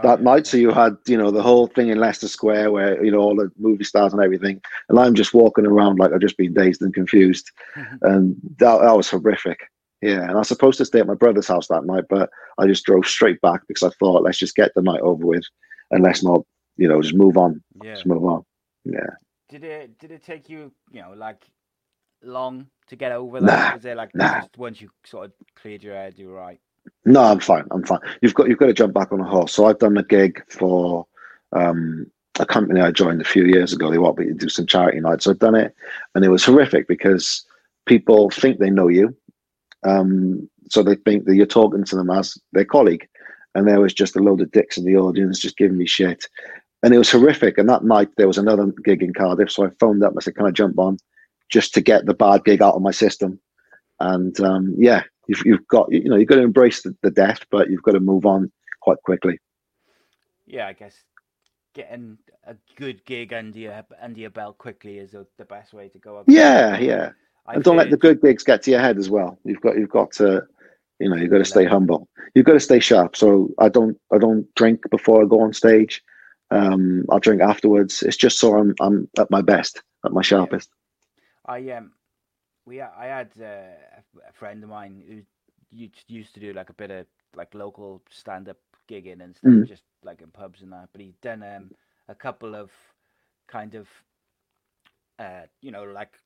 [0.02, 0.46] that night.
[0.46, 3.36] So you had, you know, the whole thing in Leicester Square where, you know, all
[3.36, 4.60] the movie stars and everything.
[4.88, 7.50] And I'm just walking around like I've just been dazed and confused.
[8.02, 9.60] and that, that was horrific.
[10.00, 10.22] Yeah.
[10.22, 12.84] And I was supposed to stay at my brother's house that night, but I just
[12.84, 15.44] drove straight back because I thought, let's just get the night over with
[15.90, 16.44] and let's not,
[16.76, 17.62] you know, just move on.
[17.82, 17.94] Yeah.
[17.94, 18.44] Just move on.
[18.84, 19.10] Yeah.
[19.48, 21.44] Did it, did it take you, you know, like
[22.22, 23.46] long to get over that?
[23.46, 24.42] Nah, Was it like nah.
[24.56, 26.60] once you sort of cleared your head, you were right?
[27.04, 27.66] No, I'm fine.
[27.70, 28.00] I'm fine.
[28.20, 29.52] You've got you've got to jump back on a horse.
[29.52, 31.06] So I've done a gig for
[31.52, 32.06] um,
[32.38, 33.90] a company I joined a few years ago.
[33.90, 35.24] They want me to do some charity nights.
[35.24, 35.74] So I've done it,
[36.14, 37.44] and it was horrific because
[37.86, 39.14] people think they know you,
[39.84, 43.08] um, so they think that you're talking to them as their colleague,
[43.54, 46.26] and there was just a load of dicks in the audience just giving me shit,
[46.82, 47.58] and it was horrific.
[47.58, 50.12] And that night there was another gig in Cardiff, so I phoned up.
[50.12, 50.98] And I said, "Can I jump on?"
[51.50, 53.40] Just to get the bad gig out of my system,
[54.00, 57.40] and um, yeah, you've, you've got you know you've got to embrace the, the death,
[57.50, 59.38] but you've got to move on quite quickly.
[60.46, 60.94] Yeah, I guess
[61.74, 65.88] getting a good gig under your under your belt quickly is a, the best way
[65.88, 66.22] to go.
[66.26, 67.10] Yeah, yeah,
[67.46, 67.84] I've and don't heard...
[67.84, 69.38] let the good gigs get to your head as well.
[69.44, 70.42] You've got you've got to
[70.98, 72.08] you know you've got to stay humble.
[72.34, 73.16] You've got to stay sharp.
[73.16, 76.02] So I don't I don't drink before I go on stage.
[76.50, 78.02] Um, I'll drink afterwards.
[78.02, 80.68] It's just so I'm I'm at my best, at my sharpest.
[81.48, 81.54] Yeah.
[81.54, 81.92] I um
[82.66, 85.22] we I had uh, a friend of mine who
[86.08, 89.66] used to do like a bit of like local stand up gigging and stuff, mm.
[89.66, 90.88] just like in pubs and that.
[90.92, 91.70] But he'd done um,
[92.08, 92.70] a couple of
[93.48, 93.88] kind of,
[95.18, 96.18] uh, you know, like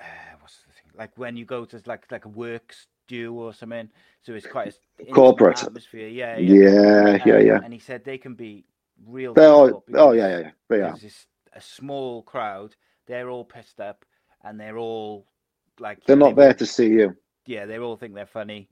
[0.00, 0.90] uh, what's the thing?
[0.96, 3.90] Like when you go to like like a works do or something.
[4.22, 6.08] So it's quite a corporate atmosphere.
[6.08, 7.60] Yeah, yeah, yeah, yeah, yeah.
[7.62, 8.64] And he said they can be
[9.06, 9.34] real.
[9.34, 10.50] They are, oh yeah, yeah, yeah.
[10.68, 10.96] They are.
[11.00, 12.76] It's a small crowd.
[13.06, 14.04] They're all pissed up
[14.42, 15.26] and they're all
[15.80, 17.16] like they're not they there to see you.
[17.46, 18.68] Yeah, they all think they're funny,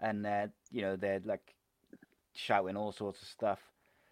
[0.00, 1.54] and uh, you know they're like
[2.34, 3.58] shouting all sorts of stuff.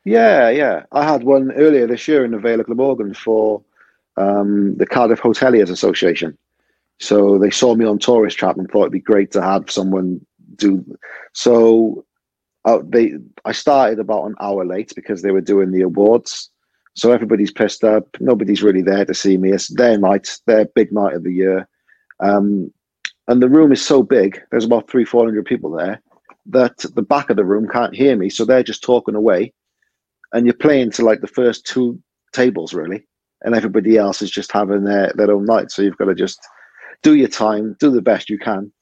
[0.05, 0.85] Yeah, yeah.
[0.93, 3.63] I had one earlier this year in the Vale of Glamorgan for
[4.17, 6.37] um, the Cardiff Hoteliers Association.
[7.01, 10.25] So they saw me on Tourist Trap and thought it'd be great to have someone
[10.57, 10.85] do.
[11.33, 12.05] So
[12.65, 16.51] uh, they, I started about an hour late because they were doing the awards.
[16.95, 18.05] So everybody's pissed up.
[18.19, 19.53] Nobody's really there to see me.
[19.53, 21.69] It's their night, their big night of the year.
[22.21, 22.73] Um,
[23.29, 26.03] and the room is so big, there's about three, 400 people there,
[26.47, 28.31] that the back of the room can't hear me.
[28.31, 29.53] So they're just talking away.
[30.33, 32.01] And you're playing to like the first two
[32.33, 33.07] tables, really.
[33.43, 35.71] and everybody else is just having their their own night.
[35.71, 36.41] So you've got to just
[37.03, 38.73] do your time, do the best you can,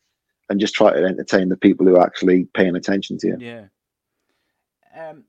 [0.49, 3.37] and just try to entertain the people who are actually paying attention to you.
[3.38, 3.64] Yeah.
[4.96, 5.25] Um,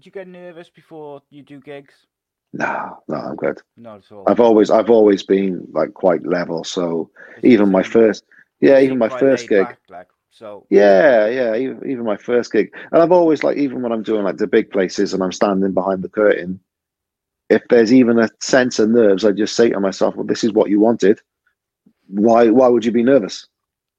[0.00, 1.94] do you get nervous before you do gigs?
[2.52, 3.60] No, no, I'm good.
[3.76, 4.24] Not at all.
[4.26, 6.64] I've always I've always been like quite level.
[6.64, 8.24] So It's even my first,
[8.60, 10.66] yeah, even my first gig, back, like so.
[10.70, 14.24] yeah, yeah, even, even my first gig, and I've always like even when I'm doing
[14.24, 16.60] like the big places and I'm standing behind the curtain,
[17.50, 20.52] if there's even a sense of nerves, I just say to myself, well, this is
[20.52, 21.20] what you wanted.
[22.08, 23.46] Why why would you be nervous?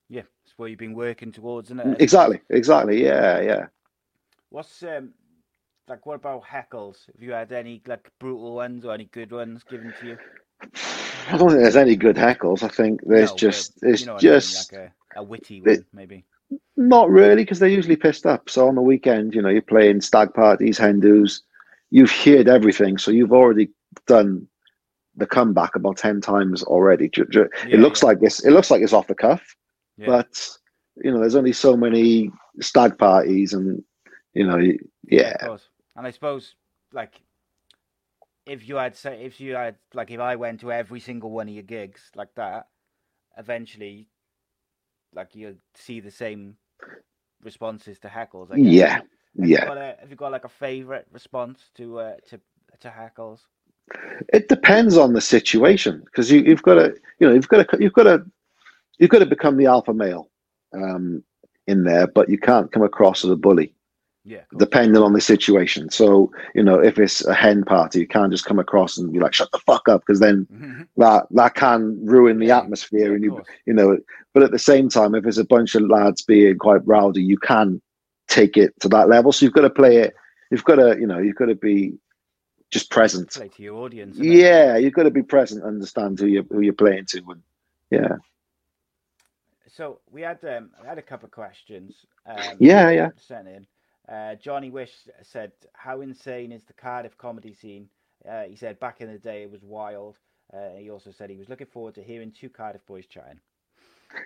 [0.10, 2.02] Yeah, it's what you've been working towards, isn't it?
[2.02, 3.68] Exactly, exactly, yeah, yeah.
[4.50, 5.14] What's um
[5.90, 6.06] like?
[6.06, 7.06] What about heckles?
[7.08, 10.18] Have you had any like brutal ones or any good ones given to you?
[11.30, 12.64] I don't think there's any good heckles.
[12.64, 14.82] I think there's No, just it's you know what I mean, just like
[15.16, 16.26] a, a witty it- maybe.
[16.78, 18.50] Not really, because they're usually pissed up.
[18.50, 21.42] So on the weekend, you know, you're playing stag parties, hen dos,
[21.90, 22.98] you've heard everything.
[22.98, 23.70] So you've already
[24.06, 24.48] done
[25.18, 27.10] the comeback about ten times already.
[27.10, 28.08] Ju- Yeah, it looks yeah.
[28.08, 28.46] like this.
[28.46, 29.58] It looks like it's off the cuff,
[29.98, 30.06] Yeah.
[30.08, 30.58] but
[31.04, 33.84] you know, there's only so many stag parties, and
[34.34, 34.60] you know,
[35.10, 35.36] yeah.
[35.98, 36.56] And I suppose
[36.94, 37.22] like
[38.46, 41.50] if you had say if you had like if I went to every single one
[41.50, 42.68] of your gigs like that,
[43.38, 44.10] eventually,
[45.14, 46.58] like you'd see the same
[47.44, 48.52] responses to heckles.
[48.52, 48.80] I guess.
[48.80, 49.02] yeah,
[49.42, 49.66] Have You yeah.
[49.66, 52.42] got a, have you got like a favorite response to uh, to
[52.82, 53.42] to heckles?
[54.34, 57.78] It depends on the situation because you, you've got to, you know, you've got to,
[57.80, 58.26] you've got to,
[59.00, 60.30] you've got to become the alpha male
[60.74, 61.24] um,
[61.68, 63.74] in there, but you can't come across as a bully.
[64.28, 64.42] Yeah.
[64.58, 65.90] depending on the situation.
[65.90, 69.20] So, you know, if it's a hen party, you can't just come across and be
[69.20, 70.88] like, shut the fuck up, because then Mhm.
[70.98, 73.10] that that can ruin the atmosphere.
[73.10, 73.98] Yeah, and you you know,
[74.34, 77.38] but at the same time, if there's a bunch of lads being quite rowdy, you
[77.38, 77.82] can
[78.28, 79.32] take it to that level.
[79.32, 80.14] So you've got to play it,
[80.52, 81.98] you've got to, you know, you've got to be
[82.70, 83.32] just present.
[83.32, 84.18] Play to your audience.
[84.18, 87.42] Yeah, you've got to be present, understand who you who you're playing to, and
[87.92, 88.18] yeah,
[89.78, 92.06] So we had um, I had a couple of questions.
[92.26, 93.12] Um, Yeah, yeah.
[93.16, 93.66] Sent in.
[94.08, 97.90] Uh, Johnny Wish said, "How insane is the Cardiff comedy scene?"
[98.28, 100.20] Uh, he said, "Back in the day, it was wild."
[100.54, 103.42] Uh, he also said he was looking forward to hearing two Cardiff boys chatting.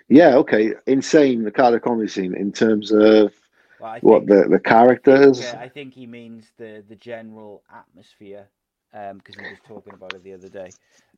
[0.08, 0.36] yeah.
[0.36, 3.32] Okay, insane the Cardiff comedy scene in terms of
[3.78, 5.42] Well, I what the the characters.
[5.42, 8.48] yeah, I think he means the the general atmosphere,
[8.92, 10.74] because he was talking about it the other day,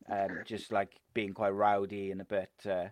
[0.08, 2.88] um, just like being quite rowdy and a bit uh,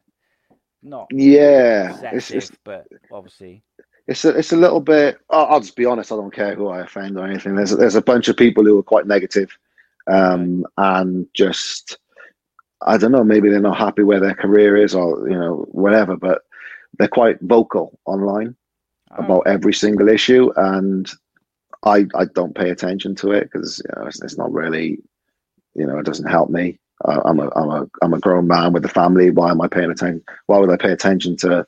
[0.82, 3.64] not Yeah, it's, it's but obviously,
[4.06, 5.18] it's a, it's a little bit.
[5.30, 6.12] I'll, I'll just be honest.
[6.12, 7.54] I don't care who I offend or anything.
[7.54, 9.56] There's there's a bunch of people who are quite negative,
[10.06, 11.98] um, and just
[12.82, 13.24] I don't know.
[13.24, 16.16] Maybe they're not happy where their career is, or you know whatever.
[16.16, 16.42] But
[16.98, 18.56] they're quite vocal online
[19.12, 21.10] oh, about every single issue, and
[21.84, 24.98] I I don't pay attention to it because you know, it's, it's not really,
[25.74, 26.78] you know, it doesn't help me.
[27.04, 29.30] I, I'm a I'm a I'm a grown man with a family.
[29.30, 30.24] Why am I paying attention?
[30.46, 31.66] Why would I pay attention to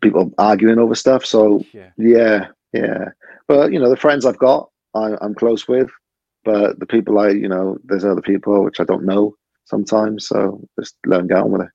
[0.00, 1.24] people arguing over stuff?
[1.24, 1.90] So yeah.
[1.96, 3.10] yeah, yeah.
[3.46, 5.90] But you know, the friends I've got, I, I'm close with.
[6.44, 9.34] But the people I, you know, there's other people which I don't know
[9.64, 10.28] sometimes.
[10.28, 11.68] So just let them get on with it.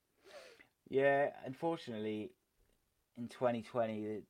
[0.89, 2.31] Yeah, unfortunately,
[3.17, 4.21] in 2020, the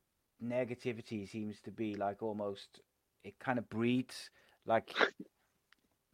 [0.44, 2.80] negativity seems to be like almost
[3.22, 4.30] it kind of breeds
[4.66, 4.94] like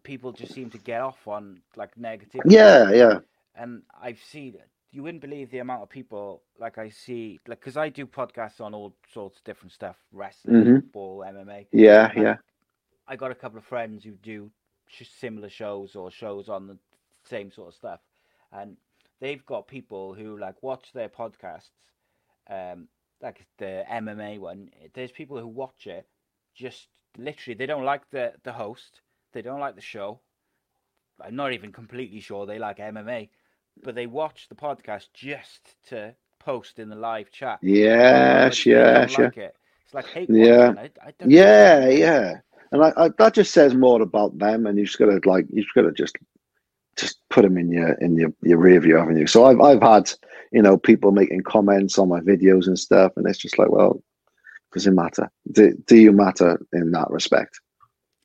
[0.03, 2.43] people just seem to get off on like negativity.
[2.47, 3.19] Yeah, yeah.
[3.55, 4.55] and I've seen
[4.92, 8.61] you wouldn't believe the amount of people like I see like because I do podcasts
[8.61, 10.74] on all sorts of different stuff, wrestling, Mhm.
[10.74, 11.68] football, MMA.
[11.72, 12.37] Yeah, yeah.
[13.07, 14.50] I got a couple of friends who do
[15.03, 16.79] similar shows or shows on the
[17.24, 18.00] same sort of stuff,
[18.53, 18.76] and
[19.20, 21.70] they've got people who like watch their podcasts,
[22.48, 22.88] um,
[23.22, 24.70] like the MMA one.
[24.94, 26.07] There's people who watch it
[26.55, 29.00] just literally they don't like the the host,
[29.33, 30.20] they don't like the show.
[31.20, 33.31] I'm not even completely sure they like MMA,
[33.83, 37.59] but they watch the podcast just to post in the live chat.
[37.62, 39.25] Yes, yes, yeah.
[39.25, 39.55] like it.
[39.85, 40.75] It's like hate Yeah.
[40.77, 42.40] I, I don't Yeah, yeah.
[42.73, 45.62] And I, I, that just says more about them, and you just gotta like you
[45.62, 46.16] just gotta just
[46.97, 49.27] just put them in your in your your rear view, haven't you?
[49.27, 50.12] So I've I've had
[50.53, 54.01] you know people making comments on my videos and stuff, and it's just like, well,
[54.73, 55.31] does it matter?
[55.51, 57.61] Do, do you matter in that respect?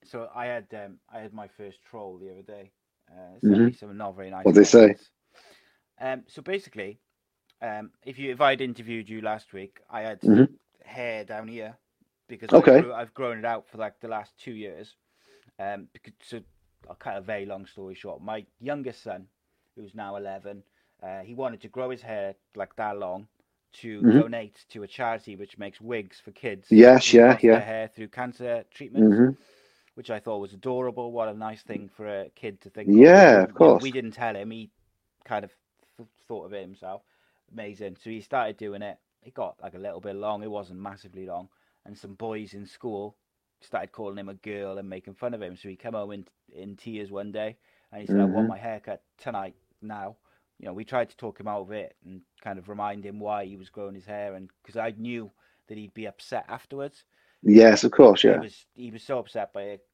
[0.04, 2.72] So I had um, I had my first troll the other day.
[3.12, 4.46] Uh, me some not very nice.
[4.46, 4.96] What'd they say?
[6.00, 7.00] Um, so basically,
[7.62, 10.56] um, if you if I'd interviewed you last week, I had Mhm.
[10.84, 11.78] hair down here
[12.28, 12.78] because Okay.
[12.78, 14.96] Grew, I've grown it out for like the last two years.
[15.60, 16.42] Um, because so
[16.90, 18.22] I'll cut a very long story short.
[18.22, 19.28] My youngest son,
[19.76, 20.64] who's now eleven,
[21.04, 23.28] uh, he wanted to grow his hair like that long
[23.74, 24.22] to Mhm.
[24.22, 26.68] donate to a charity which makes wigs for kids.
[26.70, 27.60] Yes, yeah, yeah.
[27.60, 29.12] Their hair through cancer treatment.
[29.12, 29.30] hmm
[29.96, 31.12] which I thought was adorable.
[31.12, 32.96] What a nice thing for a kid to think.
[32.96, 33.84] Yeah, You of course.
[33.84, 34.52] we didn't tell him.
[34.52, 34.70] He
[35.26, 35.52] kind of
[36.28, 37.02] thought of it himself.
[37.52, 37.98] Amazing.
[38.02, 38.98] So he started doing it.
[39.24, 40.44] It got like a little bit long.
[40.44, 41.50] It wasn't massively long.
[41.86, 43.18] And some boys in school
[43.62, 45.56] started calling him a girl and making fun of him.
[45.56, 47.58] So he came home in in tears one day
[47.92, 48.48] and he said, "I want Mhm.
[48.48, 50.18] my haircut tonight now."
[50.60, 53.20] You know, we tried to talk him out of it and kind of remind him
[53.20, 55.32] why he was growing his hair, and because I knew
[55.68, 57.04] that he'd be upset afterwards.
[57.44, 58.24] Yes, of course.
[58.24, 59.86] Yeah, He was he was so upset by it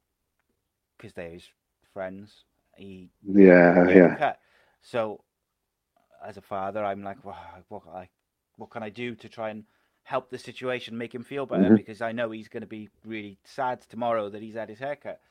[0.97, 1.49] because they're his
[1.93, 2.45] friends.
[2.75, 3.85] He Yeah.
[3.85, 4.15] yeah, Yeah.
[4.15, 4.39] cut.
[4.81, 5.23] So,
[6.25, 7.38] as a father, I'm like, well,
[7.69, 8.10] what, I,
[8.57, 9.65] what can I do to try and
[10.03, 11.69] help the situation, make him feel better?
[11.69, 11.75] Mhm.
[11.75, 15.21] Because I know he's going to be really sad tomorrow that he's had his haircut.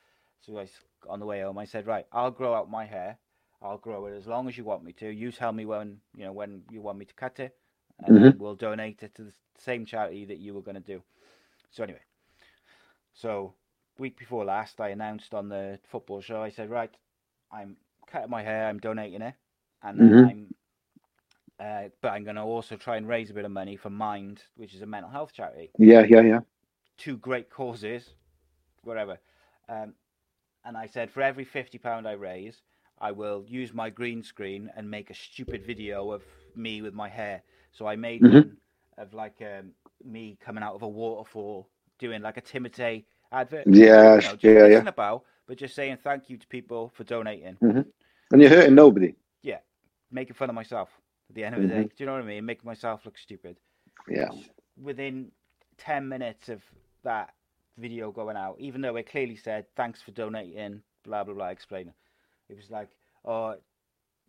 [0.41, 0.69] So I,
[1.09, 3.19] on the way home, I said, right, I'll grow out my hair.
[3.63, 5.11] I'll grow it as long as you want me to.
[5.11, 7.57] You tell me when you know when you want me to cut it,
[8.03, 11.03] and then we'll donate it to the same charity that you were going to do.
[11.71, 12.01] So anyway,
[13.13, 13.55] so
[13.99, 16.43] week before last, I announced on the football show.
[16.43, 16.95] I said, right,
[17.53, 17.77] I'm
[18.07, 18.69] cutting my hair.
[18.69, 19.35] I'm donating it,
[19.83, 20.19] and then Mhm.
[20.19, 20.55] I'm.
[21.61, 24.45] Uh, but I'm going to also try and raise a bit of money for Mind,
[24.57, 25.71] which is a mental health charity.
[25.79, 26.05] Yeah.
[26.09, 26.23] Yeah.
[26.23, 26.41] Yeah.
[26.97, 28.15] Two great causes,
[28.83, 29.19] whatever.
[29.69, 29.95] Um,
[30.65, 32.63] and I said, for every fifty pound I raise,
[32.99, 36.23] I will use my green screen and make a stupid video of
[36.55, 37.43] me with my hair.
[37.73, 38.33] So I made Mhm.
[38.33, 38.57] one
[38.99, 39.73] of like um,
[40.05, 41.69] me coming out of a waterfall
[41.99, 43.67] doing like a Timotei advert.
[43.67, 44.89] Yeah, you know, just yeah, yeah.
[44.89, 49.15] about, but just saying thank you to people for donating, And you're hurting nobody.
[49.43, 49.59] Yeah,
[50.11, 51.00] making fun of myself
[51.31, 51.85] at the end of the day.
[51.85, 51.89] Mhm.
[51.89, 52.45] Do you know what I mean?
[52.45, 53.57] Make myself look stupid.
[54.09, 54.31] Yeah.
[54.77, 55.31] Within
[55.79, 56.63] ten minutes of
[57.05, 57.35] that
[57.79, 61.95] video going out, even though it clearly said thanks for donating, blah blah blah, explaining,
[62.49, 62.89] it was like,
[63.25, 63.55] oh,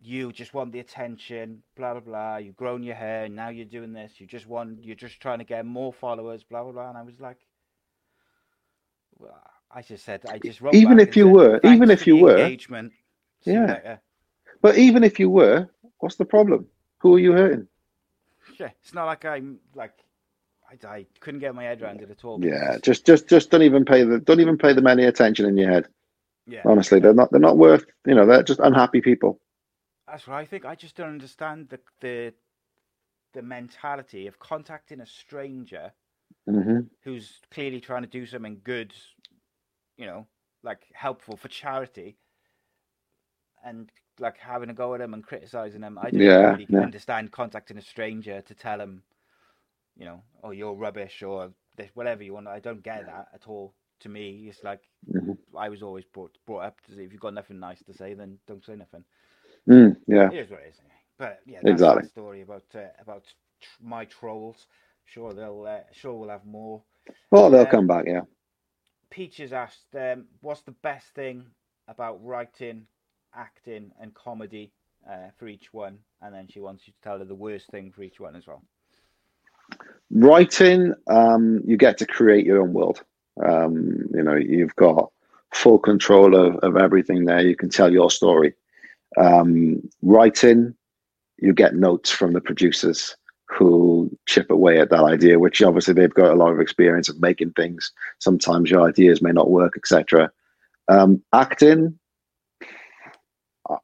[0.00, 2.36] you just want the attention, blah blah blah.
[2.36, 4.20] You've grown your hair, and now you're doing this.
[4.20, 6.88] You just want, you're just trying to get more followers, blah blah blah.
[6.88, 7.38] And I was like,
[9.18, 10.74] well, I just said, I just wrote.
[10.74, 12.92] Even if you said, were- even if you were, engagement.
[13.44, 13.66] Yeah.
[13.66, 14.00] later."
[14.60, 16.68] But even if you were, what's the problem?
[17.02, 17.68] Who are you hurting?
[18.58, 20.04] Yeah, it's not like I'm like
[20.70, 22.44] I, I couldn't get my head around it at all.
[22.44, 25.56] Yeah, just just just don't even pay the don't even pay them any attention in
[25.56, 25.88] your head.
[26.46, 26.66] yeah.
[26.66, 29.40] Honestly, they're not they're not worth you know they're just unhappy people.
[30.06, 30.64] That's what I think.
[30.64, 32.34] I just don't understand the the
[33.32, 35.92] the mentality of contacting a stranger
[36.46, 38.94] hmm who's clearly trying to do something good,
[39.96, 40.26] you know,
[40.62, 42.18] like helpful for charity,
[43.64, 43.90] and
[44.22, 45.98] like having a go at them and criticizing them.
[45.98, 46.86] I don't Yeah, really yeah.
[46.86, 49.04] understand contacting a stranger to tell them,
[49.96, 52.48] you know, oh you're rubbish or this, whatever you want.
[52.48, 53.74] I don't get that at all.
[54.00, 55.38] To me, it's like Mhm.
[55.56, 58.14] I was always brought brought up to say, if you've got nothing nice to say,
[58.14, 59.04] then don't say nothing.
[59.68, 60.80] Mm, yeah, It is what it is.
[61.18, 62.08] But yeah, that's Exactly.
[62.08, 63.24] story about uh, about
[63.60, 64.66] tr- my trolls.
[65.04, 66.82] Sure, they'll uh, sure we'll have more.
[67.30, 68.04] well they'll Uh, come back.
[68.06, 68.22] Yeah.
[69.10, 71.54] Peaches asked, um, "What's the best thing
[71.86, 72.88] about writing,
[73.34, 74.72] acting, and comedy
[75.08, 77.92] uh, for each one?" And then she wants you to tell her the worst thing
[77.92, 78.62] for each one as well.
[80.10, 83.02] Writing, um, you get to create your own world.
[83.42, 85.10] Um, you know, you've got
[85.52, 87.40] full control of, of everything there.
[87.40, 88.54] You can tell your story.
[89.16, 90.74] Um, writing,
[91.38, 93.16] you get notes from the producers
[93.46, 97.20] who chip away at that idea, which obviously they've got a lot of experience of
[97.20, 97.92] making things.
[98.18, 100.30] Sometimes your ideas may not work, etc.
[100.88, 101.98] Um, acting,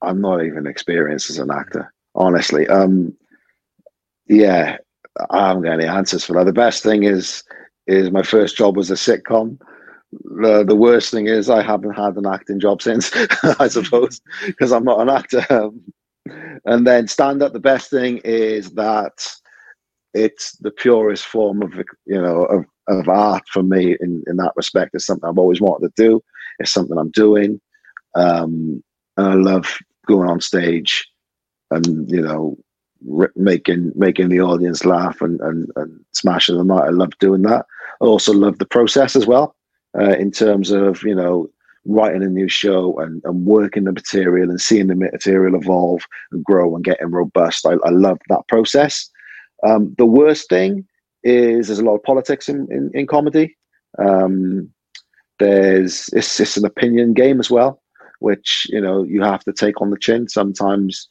[0.03, 2.67] I'm not even experienced as an actor, honestly.
[2.69, 3.17] Um,
[4.27, 4.79] yeah,
[5.31, 6.45] I haven't got any answers for that.
[6.45, 7.43] The best thing is
[7.87, 9.59] is my first job was a sitcom.
[10.13, 13.11] The, the worst thing is I haven't had an acting job since,
[13.59, 15.45] I suppose, because I'm not an actor.
[15.51, 15.83] Um,
[16.65, 17.53] and then stand up.
[17.53, 19.13] The best thing is that
[20.15, 21.73] it's the purest form of
[22.07, 24.91] you know of, of art for me in in that respect.
[24.95, 26.23] It's something I've always wanted to do.
[26.59, 27.61] It's something I'm doing,
[28.15, 28.83] um,
[29.19, 31.07] and I love going on stage
[31.71, 32.57] and you know
[33.19, 36.87] r- making making the audience laugh and, and, and smashing them out.
[36.87, 37.67] I love doing that.
[38.01, 39.55] I also love the process as well,
[40.01, 41.51] uh, in terms of you know
[41.85, 46.03] writing a new show and, and working the material and seeing the material evolve
[46.33, 47.67] and grow and getting robust.
[47.67, 49.09] I, I love that process.
[49.67, 50.87] Um, the worst thing
[51.25, 53.57] is there's a lot of politics in, in, in comedy.
[53.99, 54.71] Um,
[55.39, 57.81] there's it's, it's an opinion game as well,
[58.21, 60.29] which you know you have to take on the chin.
[60.29, 61.09] Sometimes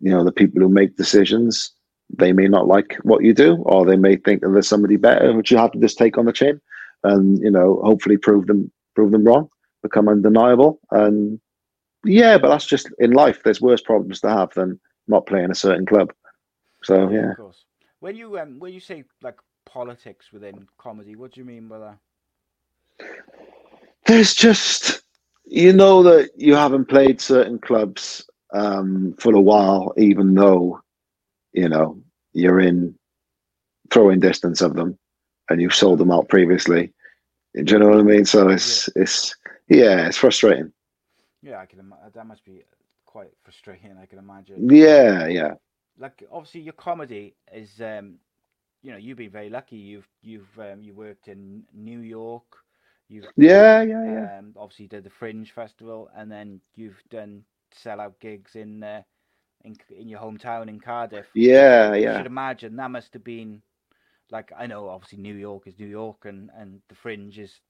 [0.00, 1.72] you know the people who make decisions
[2.18, 5.32] they may not like what you do or they may think that there's somebody better
[5.34, 6.60] which you have to just take on the chin
[7.04, 9.48] and you know hopefully prove them prove them wrong
[9.82, 11.40] become undeniable and
[12.04, 15.54] yeah but that's just in life there's worse problems to have than not playing a
[15.54, 16.12] certain club
[16.82, 17.64] so yeah Of course.
[18.00, 21.78] When you um when you say like politics within comedy, what do you mean by
[21.78, 21.98] that?
[24.06, 25.02] there's just
[25.48, 30.80] you know that you haven't played certain clubs um, for a while, even though
[31.52, 32.00] you know
[32.32, 32.94] you're in
[33.90, 34.98] throwing distance of them,
[35.50, 36.92] and you've sold them out previously.
[37.54, 38.24] Do you know what I mean?
[38.24, 39.02] So it's yeah.
[39.02, 39.36] it's
[39.68, 40.72] yeah, it's frustrating.
[41.42, 41.80] Yeah, I can.
[41.80, 42.64] imagine that must be
[43.06, 43.96] quite frustrating.
[44.00, 44.68] I can imagine.
[44.70, 45.54] Yeah, yeah.
[45.98, 47.80] Like obviously, your comedy is.
[47.80, 48.18] um
[48.82, 49.76] You know, you've been very lucky.
[49.76, 52.48] You've you've um, you worked in New York.
[53.08, 54.38] You've yeah, yeah, yeah.
[54.38, 57.42] Um, obviously, did the Fringe Festival, and then you've done
[57.74, 59.02] sellout gigs in uh,
[59.64, 61.26] in in your hometown in Cardiff.
[61.34, 62.14] Yeah, yeah.
[62.14, 63.62] I should imagine that must have been
[64.30, 67.60] like I know obviously New York is New York and and the Fringe is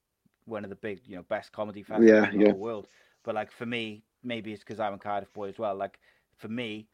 [0.44, 2.48] one of the big you know best comedy festivals yeah, in yeah.
[2.48, 2.88] the world.
[3.24, 5.76] But like for me, maybe it's because I'm a Cardiff boy as well.
[5.76, 5.98] Like
[6.36, 6.88] for me,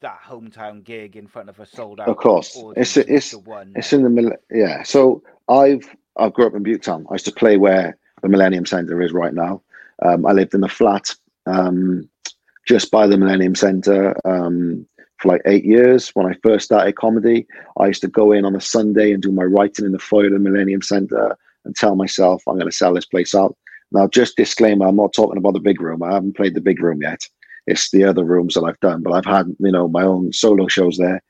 [0.00, 2.08] that hometown gig in front of a sold out.
[2.08, 3.72] Of course, it's it's the one.
[3.76, 4.32] It's in the middle.
[4.50, 4.82] Yeah.
[4.82, 5.88] So I've
[6.18, 7.06] I grew up in Butetown.
[7.10, 9.62] I used to play where the Millennium Centre is right now.
[10.04, 11.14] Um, I lived in a flat
[11.46, 12.08] um,
[12.66, 14.14] just by the Millennium Centre.
[14.24, 14.86] Um,
[15.18, 16.10] for like eight years.
[16.10, 17.46] When I first started comedy,
[17.78, 20.26] I used to go in on a Sunday and do my writing in the foyer
[20.26, 23.56] of the Millennium Center and tell myself I'm going to sell this place out.
[23.92, 26.02] Now, just disclaimer: I'm not talking about the big room.
[26.02, 27.20] I haven't played the big room yet.
[27.66, 30.68] It's the other rooms that I've done, but I've had you know my own solo
[30.68, 31.22] shows there.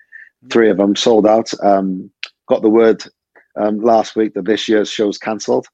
[0.51, 1.51] Three of them sold out.
[1.63, 2.11] Um,
[2.49, 3.05] got the word
[3.57, 5.67] um, last week that this year's show's cancelled,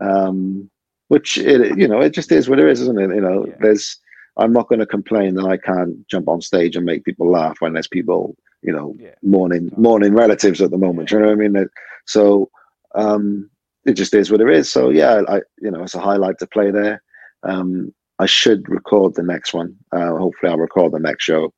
[0.00, 0.70] um,
[1.08, 3.14] which it you know it just is what it is, isn't it?
[3.14, 3.54] You know, yeah.
[3.60, 3.98] there's
[4.36, 7.56] I'm not going to complain that I can't jump on stage and make people laugh
[7.60, 9.14] when there's people, you know, yeah.
[9.22, 11.10] mourning mourning relatives at the moment.
[11.10, 11.18] Yeah.
[11.18, 11.68] You know what I mean?
[12.06, 12.50] So
[12.94, 13.50] um,
[13.84, 14.70] it just is what it is.
[14.70, 17.02] So yeah, I you know it's a highlight to play there.
[17.42, 19.76] Um, I should record the next one.
[19.92, 21.52] Uh, hopefully, I'll record the next show.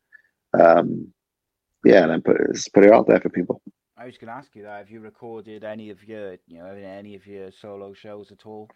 [0.59, 1.13] Um,
[1.85, 3.61] yeah, and then put it, put it out there for people.
[3.99, 4.79] I was going to ask you that.
[4.79, 8.69] Have you recorded any of your, you know, any of your solo shows at all?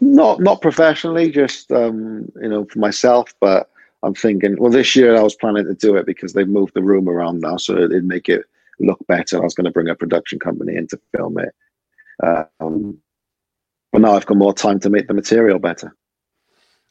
[0.00, 3.34] Not, not professionally, just um, you know, for myself.
[3.40, 3.70] But
[4.04, 6.82] I'm thinking, well, this year I was planning to do it because they've moved the
[6.82, 8.44] room around now, so it'd make it
[8.78, 9.38] look better.
[9.38, 11.54] I was going to bring a production company in to film it.
[12.60, 12.98] Um,
[13.90, 15.96] but now I've got more time to make the material better.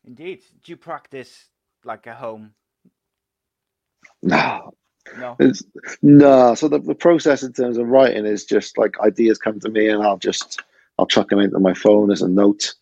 [0.05, 0.41] Indeed.
[0.63, 1.45] Do you practice
[1.85, 2.53] like at home?
[4.23, 4.73] No,
[5.17, 5.35] no.
[5.39, 5.63] It's,
[6.01, 6.55] no.
[6.55, 9.87] So the, the process in terms of writing is just like ideas come to me
[9.87, 10.61] and I'll just
[10.99, 12.73] I'll chuck them into my phone as a note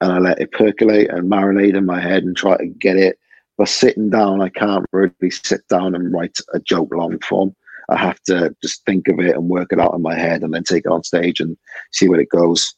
[0.00, 3.18] and I let it percolate and marinate in my head and try to get it.
[3.56, 7.54] But sitting down, I can't really sit down and write a joke long form.
[7.88, 10.54] I have to just think of it and work it out in my head and
[10.54, 11.56] then take it on stage and
[11.90, 12.74] see where it goes.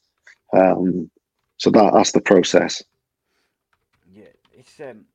[0.53, 1.11] Um,
[1.57, 2.81] so that that's the process.
[4.11, 4.23] Yeah,
[4.53, 5.05] it's um,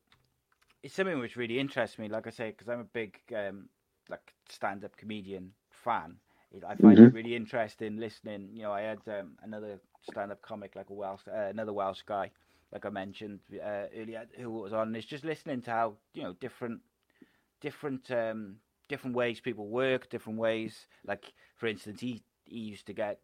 [0.87, 2.09] it's something which really interests me.
[2.09, 3.69] Like I say, because I'm a big um,
[4.09, 6.15] like stand-up comedian fan.
[6.57, 7.07] I find mm-hmm.
[7.07, 8.49] it really interesting listening.
[8.53, 12.31] You know, I had um, another stand-up comic, like a Welsh, uh, another Welsh guy,
[12.73, 14.95] like I mentioned uh, earlier, who was on.
[14.95, 16.81] It's just listening to how you know different,
[17.61, 18.55] different, um,
[18.89, 20.87] different ways people work, different ways.
[21.05, 23.19] Like for instance, he he used to get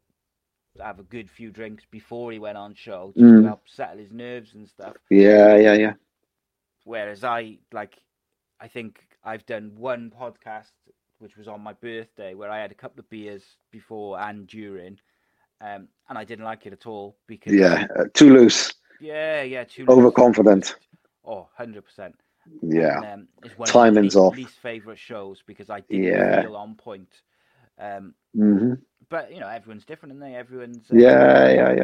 [0.81, 3.43] have a good few drinks before he went on show just mm.
[3.43, 4.95] to help settle his nerves and stuff.
[5.11, 5.93] Yeah, yeah, yeah.
[6.85, 7.99] Whereas I like,
[8.61, 10.71] I think I've done one podcast
[11.23, 14.99] which was on my birthday where I had a couple of beers before and during,
[15.61, 18.75] um, and I didn't like it at all because yeah, uh, too loose.
[19.01, 20.75] Yeah, yeah, too overconfident.
[21.25, 22.17] Oh, 100 percent.
[22.61, 24.37] Yeah, and, um, it's one timing's of least, off.
[24.37, 26.43] Least favorite shows because I didn't yeah.
[26.43, 27.23] feel on point.
[27.79, 28.75] Um, mm-hmm.
[29.09, 31.75] But you know, everyone's different, and they everyone's uh, yeah, yeah,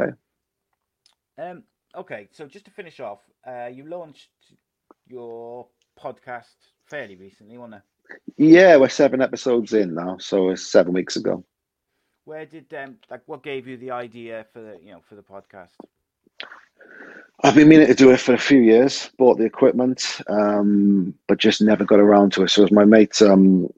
[1.39, 1.51] yeah.
[1.51, 1.63] Um.
[1.97, 4.31] Okay, so just to finish off, uh, you launched
[5.11, 5.67] your
[5.99, 6.55] podcast
[6.87, 7.83] fairly recently, wasn't it?
[8.37, 11.45] Yeah, we're seven episodes in now, so it's seven weeks ago.
[12.25, 15.23] Where did um like what gave you the idea for the you know for the
[15.23, 15.73] podcast?
[17.43, 19.11] I've been meaning to do it for a few years.
[19.17, 22.51] Bought the equipment, um, but just never got around to it.
[22.51, 23.21] So it was my mate.
[23.23, 23.69] Um,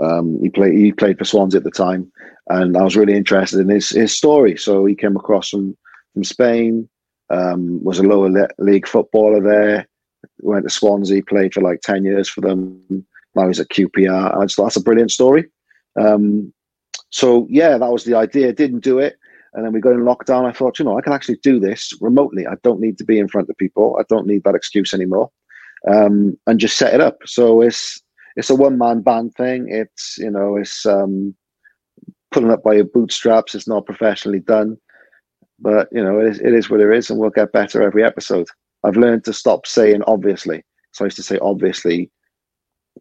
[0.00, 2.10] um, he played he played for Swansea at the time,
[2.48, 4.56] and I was really interested in his his story.
[4.56, 5.76] So he came across from
[6.14, 6.88] from Spain.
[7.30, 9.86] Um, was a lower le- league footballer there
[10.40, 13.06] went to Swansea, played for like 10 years for them.
[13.34, 14.36] Now he's at QPR.
[14.36, 15.46] I just thought that's a brilliant story.
[16.00, 16.52] Um,
[17.10, 18.52] so, yeah, that was the idea.
[18.52, 19.16] Didn't do it.
[19.54, 20.46] And then we got in lockdown.
[20.46, 22.46] I thought, you know, I can actually do this remotely.
[22.46, 23.96] I don't need to be in front of people.
[23.98, 25.30] I don't need that excuse anymore.
[25.90, 27.18] Um, and just set it up.
[27.24, 28.00] So it's
[28.36, 29.66] it's a one man band thing.
[29.68, 31.34] It's you know it's um,
[32.30, 33.54] pulling up by your bootstraps.
[33.54, 34.76] It's not professionally done,
[35.58, 38.04] but you know it is, it is what it is, and we'll get better every
[38.04, 38.48] episode.
[38.84, 40.64] I've learned to stop saying obviously.
[40.92, 42.10] So I used to say obviously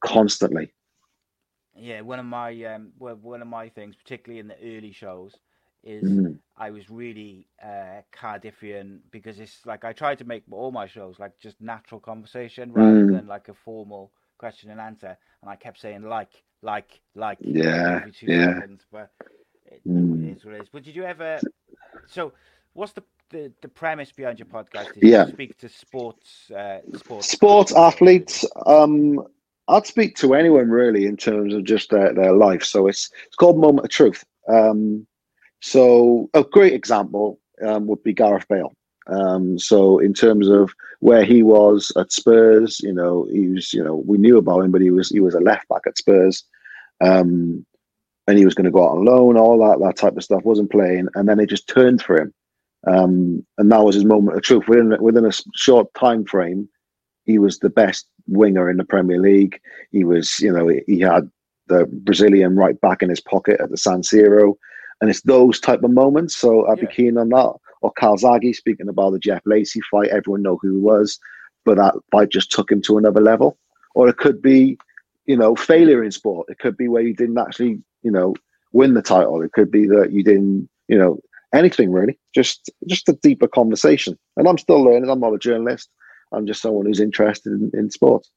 [0.04, 0.74] constantly.
[1.76, 5.40] Yeah, one of my um, one of my things, particularly in the early shows,
[5.84, 6.40] is Mm.
[6.58, 11.20] I was really uh, Cardiffian because it's like I tried to make all my shows
[11.20, 13.22] like just natural conversation rather Mm.
[13.22, 18.00] than like a formal question and answer, and I kept saying like, like, like Yeah,
[18.00, 18.62] every two yeah.
[18.62, 19.12] seconds, but
[19.66, 20.22] it, Mm.
[20.22, 20.70] it is what it is.
[20.70, 21.44] But did you ever?
[22.06, 22.34] So,
[22.74, 24.98] what's the the, the premise behind your podcast?
[24.98, 25.26] Is Yeah.
[25.26, 29.20] you speak to sports uh, sports sports athletes um
[29.70, 32.64] i'd speak to anyone really in terms of just their, their life.
[32.64, 34.24] So it's it's called moment of truth.
[34.48, 35.06] Um
[35.62, 38.74] so a great example um, would be gareth bale.
[39.08, 43.84] Um so in terms of where he was at spurs you know he was you
[43.84, 46.44] know we knew about him but he was he was a left back at spurs.
[47.02, 47.66] Um
[48.30, 50.44] and he was going to go out on loan all that that type of stuff
[50.44, 52.34] wasn't playing and then it just turned for him
[52.88, 54.68] um, and that was his moment of truth.
[54.68, 56.70] Within within a short time frame,
[57.26, 59.60] he was the best winger in the Premier League.
[59.92, 61.30] He was, you know, he, he had
[61.68, 64.56] the Brazilian right back in his pocket at the San Siro,
[65.02, 66.36] and it's those type of moments.
[66.38, 66.88] So I'd Yeah.
[66.88, 67.54] be keen on that.
[67.82, 71.20] Or Calzaghe speaking about the Jeff Lacey fight, everyone know who he was,
[71.66, 73.58] but that fight just took him to another level.
[73.94, 74.78] Or it could be,
[75.26, 76.48] you know, failure in sport.
[76.50, 78.34] It could be where you didn't actually, you know,
[78.72, 79.42] win the title.
[79.42, 81.20] It could be that you didn't, you know,
[81.54, 82.20] anything really.
[82.34, 84.18] Just just a deeper conversation.
[84.38, 85.10] And I'm still learning.
[85.10, 85.90] I'm not a journalist.
[86.34, 88.32] I'm just someone who's interested in, in sports.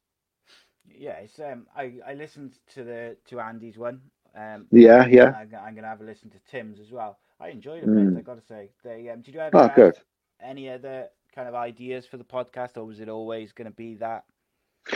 [0.85, 4.01] Yeah, it's um, I I listened to the to Andy's one.
[4.35, 5.33] Um, Yeah, yeah.
[5.33, 7.19] I'm, I'm gonna have a listen to Tim's as well.
[7.39, 8.17] I enjoyed it, Mm.
[8.17, 8.71] I gotta say.
[8.83, 9.95] They um, did you ever Oh, have good.
[10.41, 14.25] any other kind of ideas for the podcast, or was it always gonna be that?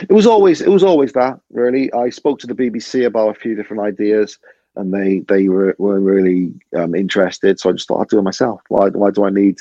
[0.08, 1.92] It was always it was always that really.
[1.92, 4.38] I spoke to the BBC about a few different ideas,
[4.76, 7.58] and they they were were really um, interested.
[7.58, 8.62] So I just thought I'd do it myself.
[8.68, 9.58] Why why do I need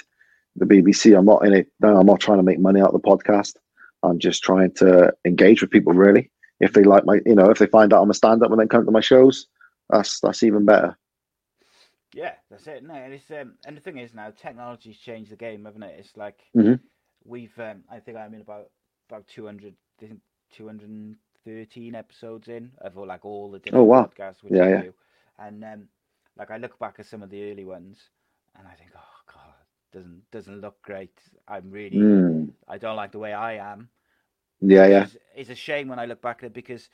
[0.55, 1.17] the BBC?
[1.17, 1.67] I'm not in it.
[1.81, 3.55] No, I'm not trying to make money out of the podcast.
[4.03, 5.93] I'm just trying to engage with people.
[5.93, 8.51] Really, if they like my, you know, if they find out I'm a stand up
[8.51, 9.47] and then come to my shows,
[9.89, 10.97] that's that's even better.
[12.13, 12.83] Yeah, that's it.
[12.83, 15.99] No, and it's um, and the thing is now technology's changed the game, haven't it?
[15.99, 16.79] It's like Mhm.
[17.23, 18.69] we've um, I think I'm in about
[19.09, 20.17] about 200, I
[21.45, 24.11] think 213 episodes in of all, like all the different Oh, wow.
[24.13, 24.83] podcasts which Yeah, I yeah.
[24.83, 24.93] do,
[25.39, 25.87] and um,
[26.37, 28.09] like I look back at some of the early ones,
[28.57, 29.53] and I think, oh god,
[29.93, 31.19] doesn't doesn't look great.
[31.47, 32.53] I'm really Mm.
[32.67, 33.89] I don't like the way I am.
[34.61, 36.89] Yeah, yeah, It's, it's a shame when I look back at it because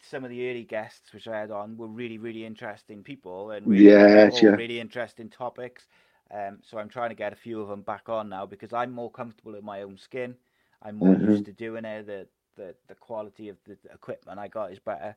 [0.00, 3.68] some of the early guests which I had on were really, really interesting people and
[3.68, 4.56] really, Yeah, all yeah.
[4.56, 5.88] really interesting topics.
[6.30, 8.92] Um, so I'm trying to get a few of them back on now because I'm
[8.92, 10.36] more comfortable in my own skin.
[10.82, 11.44] I'm more Mhm.
[11.44, 12.06] used to doing it.
[12.06, 15.16] The, the the quality of the equipment I got is better.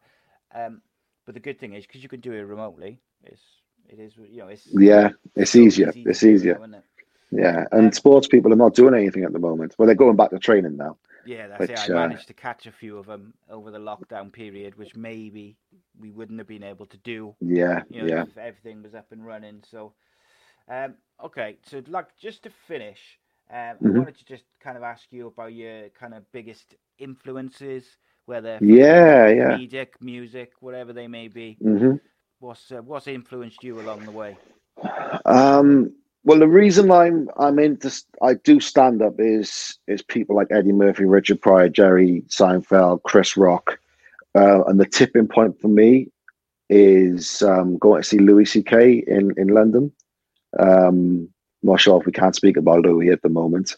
[0.54, 0.82] Um,
[1.26, 3.00] but the good thing is because you can do it remotely.
[3.24, 3.42] It's
[3.90, 5.10] it is you know it's yeah.
[5.36, 5.94] It's so easier.
[5.94, 6.62] easy It's now, easier.
[6.64, 6.84] it?
[7.32, 9.76] Yeah, Um, and sports people are not doing anything at the moment.
[9.78, 10.98] Well, they're going back to training now.
[11.24, 11.78] Yeah, that's Which, it.
[11.78, 15.58] I uh, managed to catch a few of them over the lockdown period, which maybe
[16.00, 18.26] we wouldn't have been able to do, Yeah, you know, yeah.
[18.26, 19.64] if everything was up and running.
[19.68, 19.94] So,
[20.68, 23.20] um, okay, so like just to finish,
[23.50, 24.06] um, I Mhm.
[24.06, 29.28] wanted to just kind of ask you about your kind of biggest influences, whether Yeah,
[29.30, 29.60] yeah.
[29.64, 31.60] comedic, music, whatever they may be.
[31.62, 31.96] hmm
[32.40, 34.42] What's uh, what's influenced you along the way?
[35.26, 35.94] Um,
[36.24, 37.92] well, the reason I'm I'm into
[38.22, 43.38] I do stand up is is people like Eddie Murphy, Richard Pryor, Jerry Seinfeld, Chris
[43.38, 43.80] Rock,
[44.38, 46.10] uh, and the tipping point for me
[46.70, 49.04] is um, going to see Louis C.K.
[49.08, 49.92] in in London.
[50.60, 51.30] Um,
[51.66, 53.76] not sure if we can't speak about Louis at the moment,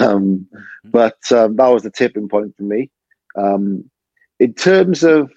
[0.00, 0.46] um,
[0.84, 2.90] but um, that was the tipping point for me.
[3.36, 3.90] Um,
[4.38, 5.30] in terms of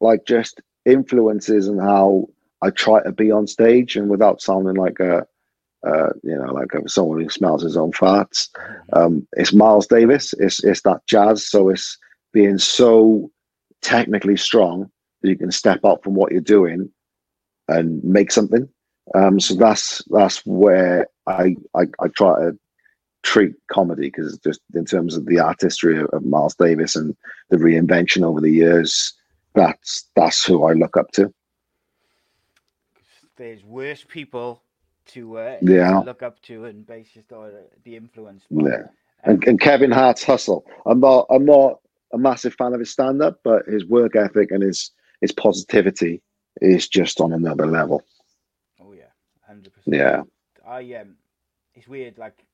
[0.00, 2.28] like just influences and how
[2.62, 5.26] I try to be on stage and without sounding like a,
[5.86, 8.48] uh, you know, like a, someone who smells his own farts.
[8.92, 10.34] Um, it's Miles Davis.
[10.38, 11.46] It's it's that jazz.
[11.46, 11.98] So it's
[12.32, 13.30] being so
[13.82, 14.90] technically strong
[15.20, 16.90] that you can step up from what you're doing
[17.68, 18.68] and make something.
[19.14, 22.58] Um, so that's that's where I I, I try to
[23.22, 27.16] treat comedy because just in terms of the artistry of, of Miles Davis and
[27.50, 29.12] the reinvention over the years,
[29.54, 31.32] that's that's who I look up to.
[33.36, 34.62] There's worse people
[35.06, 36.00] to, uh, Yeah.
[36.00, 37.52] look up to and base your story,
[37.82, 38.70] be influenced by.
[38.70, 38.82] Yeah.
[39.24, 40.64] and, and Kevin Hart's hustle.
[40.86, 41.80] I'm not I'm not
[42.12, 46.22] a massive fan of his stand up, but his work ethic and his his positivity
[46.60, 48.02] is just on another level.
[48.80, 49.10] Oh yeah,
[49.46, 49.98] hundred percent.
[49.98, 50.22] Yeah.
[50.66, 51.16] I um,
[51.74, 52.18] it's weird.
[52.18, 52.46] Like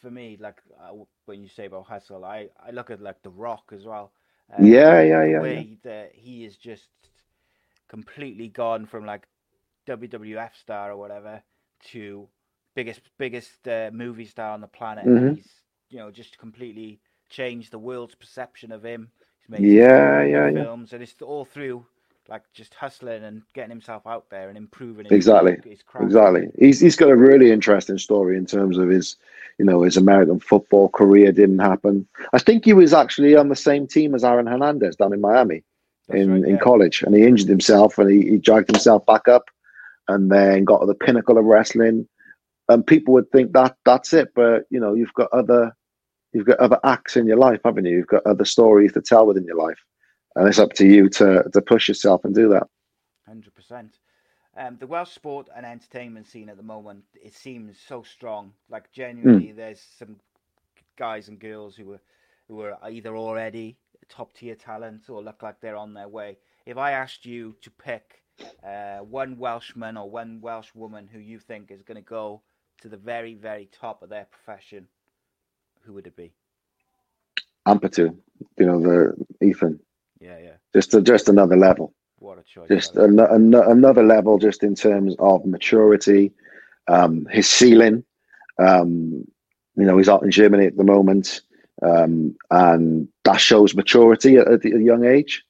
[0.00, 0.92] for me, like uh,
[1.26, 4.12] when you say about hustle, I I look at like The Rock as well.
[4.52, 6.88] Um, Yeah, yeah, the yeah, way that he is just
[7.88, 9.26] completely gone from like
[9.86, 11.42] WWF star or whatever
[11.92, 12.28] to
[12.74, 15.08] biggest biggest uh, movie star on the planet.
[15.08, 15.38] Mhm.
[15.38, 15.48] He's
[15.90, 17.00] you know just completely
[17.30, 19.10] changed the world's perception of him.
[19.40, 20.66] He's made Yeah, yeah, yeah.
[20.66, 21.86] films, and it's all through
[22.28, 25.06] like just hustling and getting himself out there and improving.
[25.06, 25.56] His, exactly,
[26.00, 26.48] exactly.
[26.58, 29.16] He's he's got a really interesting story in terms of his,
[29.58, 32.06] you know, his American football career didn't happen.
[32.32, 35.64] I think he was actually on the same team as Aaron Hernandez down in Miami,
[36.08, 36.48] That's in right, yeah.
[36.48, 39.44] in college, and he injured himself and he, he dragged himself back up,
[40.06, 42.06] and then got to the pinnacle of wrestling.
[42.68, 45.74] And people would think that that's it, but you know, you've got other
[46.34, 47.96] you've got other acts in your life, haven't you?
[47.96, 49.78] You've got other stories to tell within your life,
[50.38, 52.68] and it's up to you to to push yourself and do that.
[53.26, 53.98] Hundred percent.
[54.56, 58.52] Um, the Welsh sport and entertainment scene at the moment it seems so strong.
[58.70, 59.56] Like genuinely, mm.
[59.56, 60.16] there's some
[60.96, 62.00] guys and girls who are
[62.48, 63.76] who are either already
[64.08, 66.38] top tier talent or look like they're on their way.
[66.64, 68.22] If I asked you to pick
[68.64, 72.42] uh, one Welshman or one Welsh woman who you think is going to go
[72.80, 74.86] to the very very top of their profession,
[75.82, 76.32] who would it be?
[77.66, 78.16] Ampadu,
[78.56, 79.14] you know the
[79.44, 79.80] Ethan.
[80.20, 80.56] Yeah, yeah.
[80.74, 81.94] Just a, just another level.
[82.18, 82.68] What a choice!
[82.68, 86.32] Just an, an, another level, just in terms of maturity,
[86.88, 88.04] um, his ceiling.
[88.58, 89.24] Um,
[89.76, 91.42] you know, he's out in Germany at the moment,
[91.82, 95.44] um, and that shows maturity at, at a young age.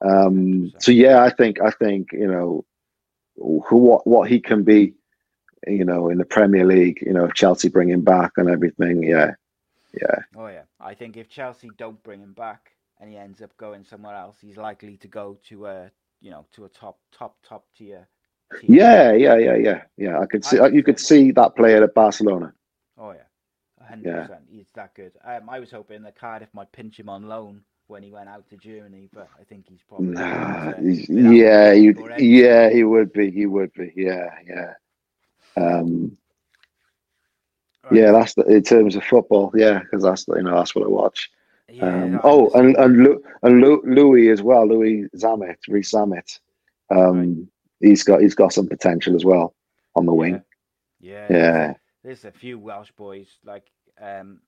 [0.00, 2.64] Um, so yeah, I think I think you know
[3.36, 4.94] who what what he can be,
[5.68, 6.98] you know, in the Premier League.
[7.02, 9.34] You know, if Chelsea bring him back and everything, yeah,
[9.94, 10.16] yeah.
[10.36, 13.84] Oh yeah, I think if Chelsea don't bring him back and he ends up going
[13.84, 15.90] somewhere else, he's likely to go to a
[16.20, 18.08] you know to a top top top tier.
[18.60, 18.76] Team.
[18.76, 20.20] Yeah, yeah, yeah, yeah, yeah.
[20.20, 22.54] I could see I you could see that player at Barcelona.
[22.96, 24.20] Oh yeah, hundred yeah.
[24.22, 24.40] percent.
[24.50, 25.12] He's that good.
[25.22, 28.48] Um, I was hoping that Cardiff might pinch him on loan when he went out
[28.50, 31.92] to Germany, but I think he's probably nah, he's, yeah, he,
[32.42, 34.74] yeah, he would be, he would be, yeah, yeah.
[35.56, 36.16] Um,
[37.84, 38.00] right.
[38.00, 40.88] yeah, that's the, in terms of football, yeah, because that's you know that's what I
[40.88, 41.30] watch.
[41.70, 46.40] Yeah, um, oh, and and, Lu, and Lu, Louis as well, Louis Zammit, Rees Zammit.
[46.90, 47.46] Um, right.
[47.80, 49.54] He's got he's got some potential as well
[49.94, 50.42] on the wing.
[51.00, 51.36] Yeah, yeah.
[51.36, 51.74] yeah.
[52.02, 54.40] There's a few Welsh boys like um,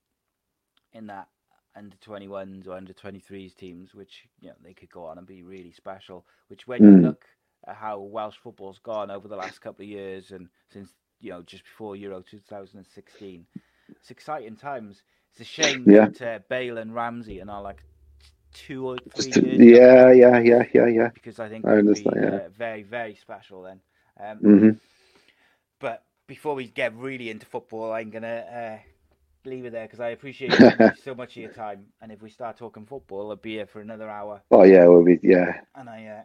[0.93, 1.29] in that
[1.77, 5.43] under 21s or under 23s teams, which you know they could go on and be
[5.43, 6.25] really special.
[6.49, 6.97] Which when mm.
[6.97, 7.25] you look
[7.66, 10.91] at how Welsh football's gone over the last couple of years and since
[11.21, 13.47] you know just before Euro 2016,
[13.91, 15.03] it's exciting times.
[15.31, 16.09] It's a shame yeah.
[16.09, 17.83] that uh, Bale and Ramsey are now like
[18.53, 19.59] two or three years.
[19.59, 21.09] Yeah, yeah, yeah, yeah, yeah.
[21.14, 22.16] Because I think I understand.
[22.16, 22.35] Be, yeah.
[22.35, 23.81] Uh, very, very special then.
[24.18, 24.70] Um, mm-hmm.
[25.78, 30.09] But before we get really into football, I'm gonna uh, leave it there because I
[30.11, 30.53] appreciate
[31.05, 31.87] so much of your time.
[32.01, 34.43] And if we start talking football, I'll be here for another hour.
[34.51, 35.61] Oh yeah, we'll be yeah.
[35.74, 36.22] And I, uh,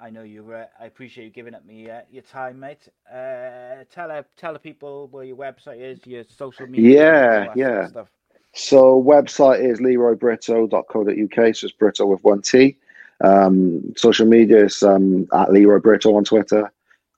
[0.00, 0.52] I know you.
[0.52, 2.88] Uh, I appreciate you giving up me uh, your time, mate.
[3.10, 7.46] Uh, tell uh, tell the people where your website is, your social media.
[7.46, 7.86] Yeah, yeah.
[7.88, 8.08] Stuff.
[8.54, 11.56] So website is leroybrito.co.uk.
[11.56, 12.76] So it's Brito with one T.
[13.22, 16.70] Um, social media is um, at Leroy Brito on Twitter.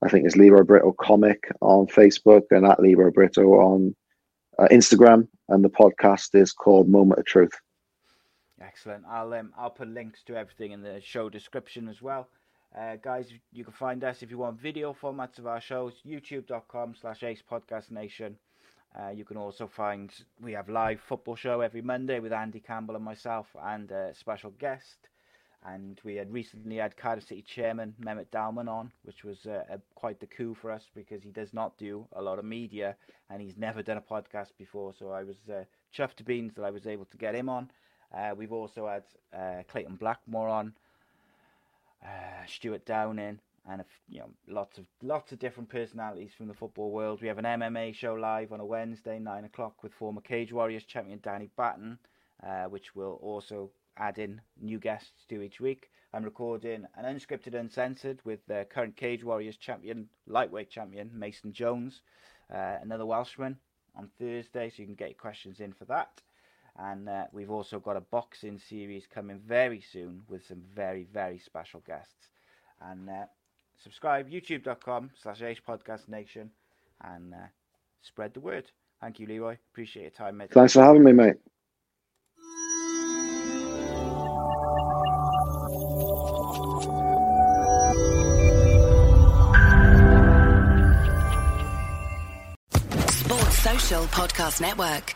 [0.03, 3.95] I think it's Leroy Brito Comic on Facebook and at Leroy Brito on
[4.59, 7.59] uh, Instagram, and the podcast is called Moment of Truth.
[8.61, 9.05] Excellent.
[9.09, 12.29] I'll um, I'll put links to everything in the show description as well.
[12.75, 16.95] Uh, guys, you can find us if you want video formats of our shows, youtube.com
[17.01, 18.37] slash ace podcast nation.
[18.99, 20.11] Uh, you can also find
[20.41, 24.51] we have live football show every Monday with Andy Campbell and myself and a special
[24.59, 25.09] guest.
[25.65, 29.81] And we had recently had Cardiff City chairman Mehmet Dalman on, which was uh, a,
[29.95, 32.95] quite the coup for us because he does not do a lot of media
[33.31, 34.95] and he's never done a podcast before.
[34.99, 35.65] So I was uh,
[35.95, 37.71] chuffed to beans that I was able to get him on.
[38.17, 39.03] Uh, we've also had
[39.37, 40.73] uh, Clayton Blackmore on,
[42.07, 46.91] uh, Stewart Downing, and you know lots of lots of different personalities from the football
[46.91, 47.21] world.
[47.21, 50.85] We have an MMA show live on a Wednesday, nine o'clock, with former Cage Warriors
[50.85, 51.99] champion Danny Batten,
[52.47, 55.91] uh, which will also add in new guests to each week.
[56.13, 62.03] I'm recording an unscripted, uncensored with the current Cage Warriors champion, lightweight champion Mason Jones,
[62.55, 63.59] uh, another Welshman,
[63.97, 66.23] on Thursday, so you can get your questions in for that.
[66.79, 71.39] And uh, we've also got a boxing series coming very soon with some very, very
[71.39, 72.29] special guests.
[72.81, 73.27] And uh,
[73.83, 76.51] subscribe, youtube.com slash Ace Podcast Nation,
[77.03, 77.47] and uh,
[78.03, 78.71] spread the word.
[79.01, 79.57] Thank you, Leroy.
[79.73, 80.51] Appreciate your time, mate.
[80.51, 81.37] Thanks for having me, mate.
[93.09, 95.15] Sports Social Podcast Network.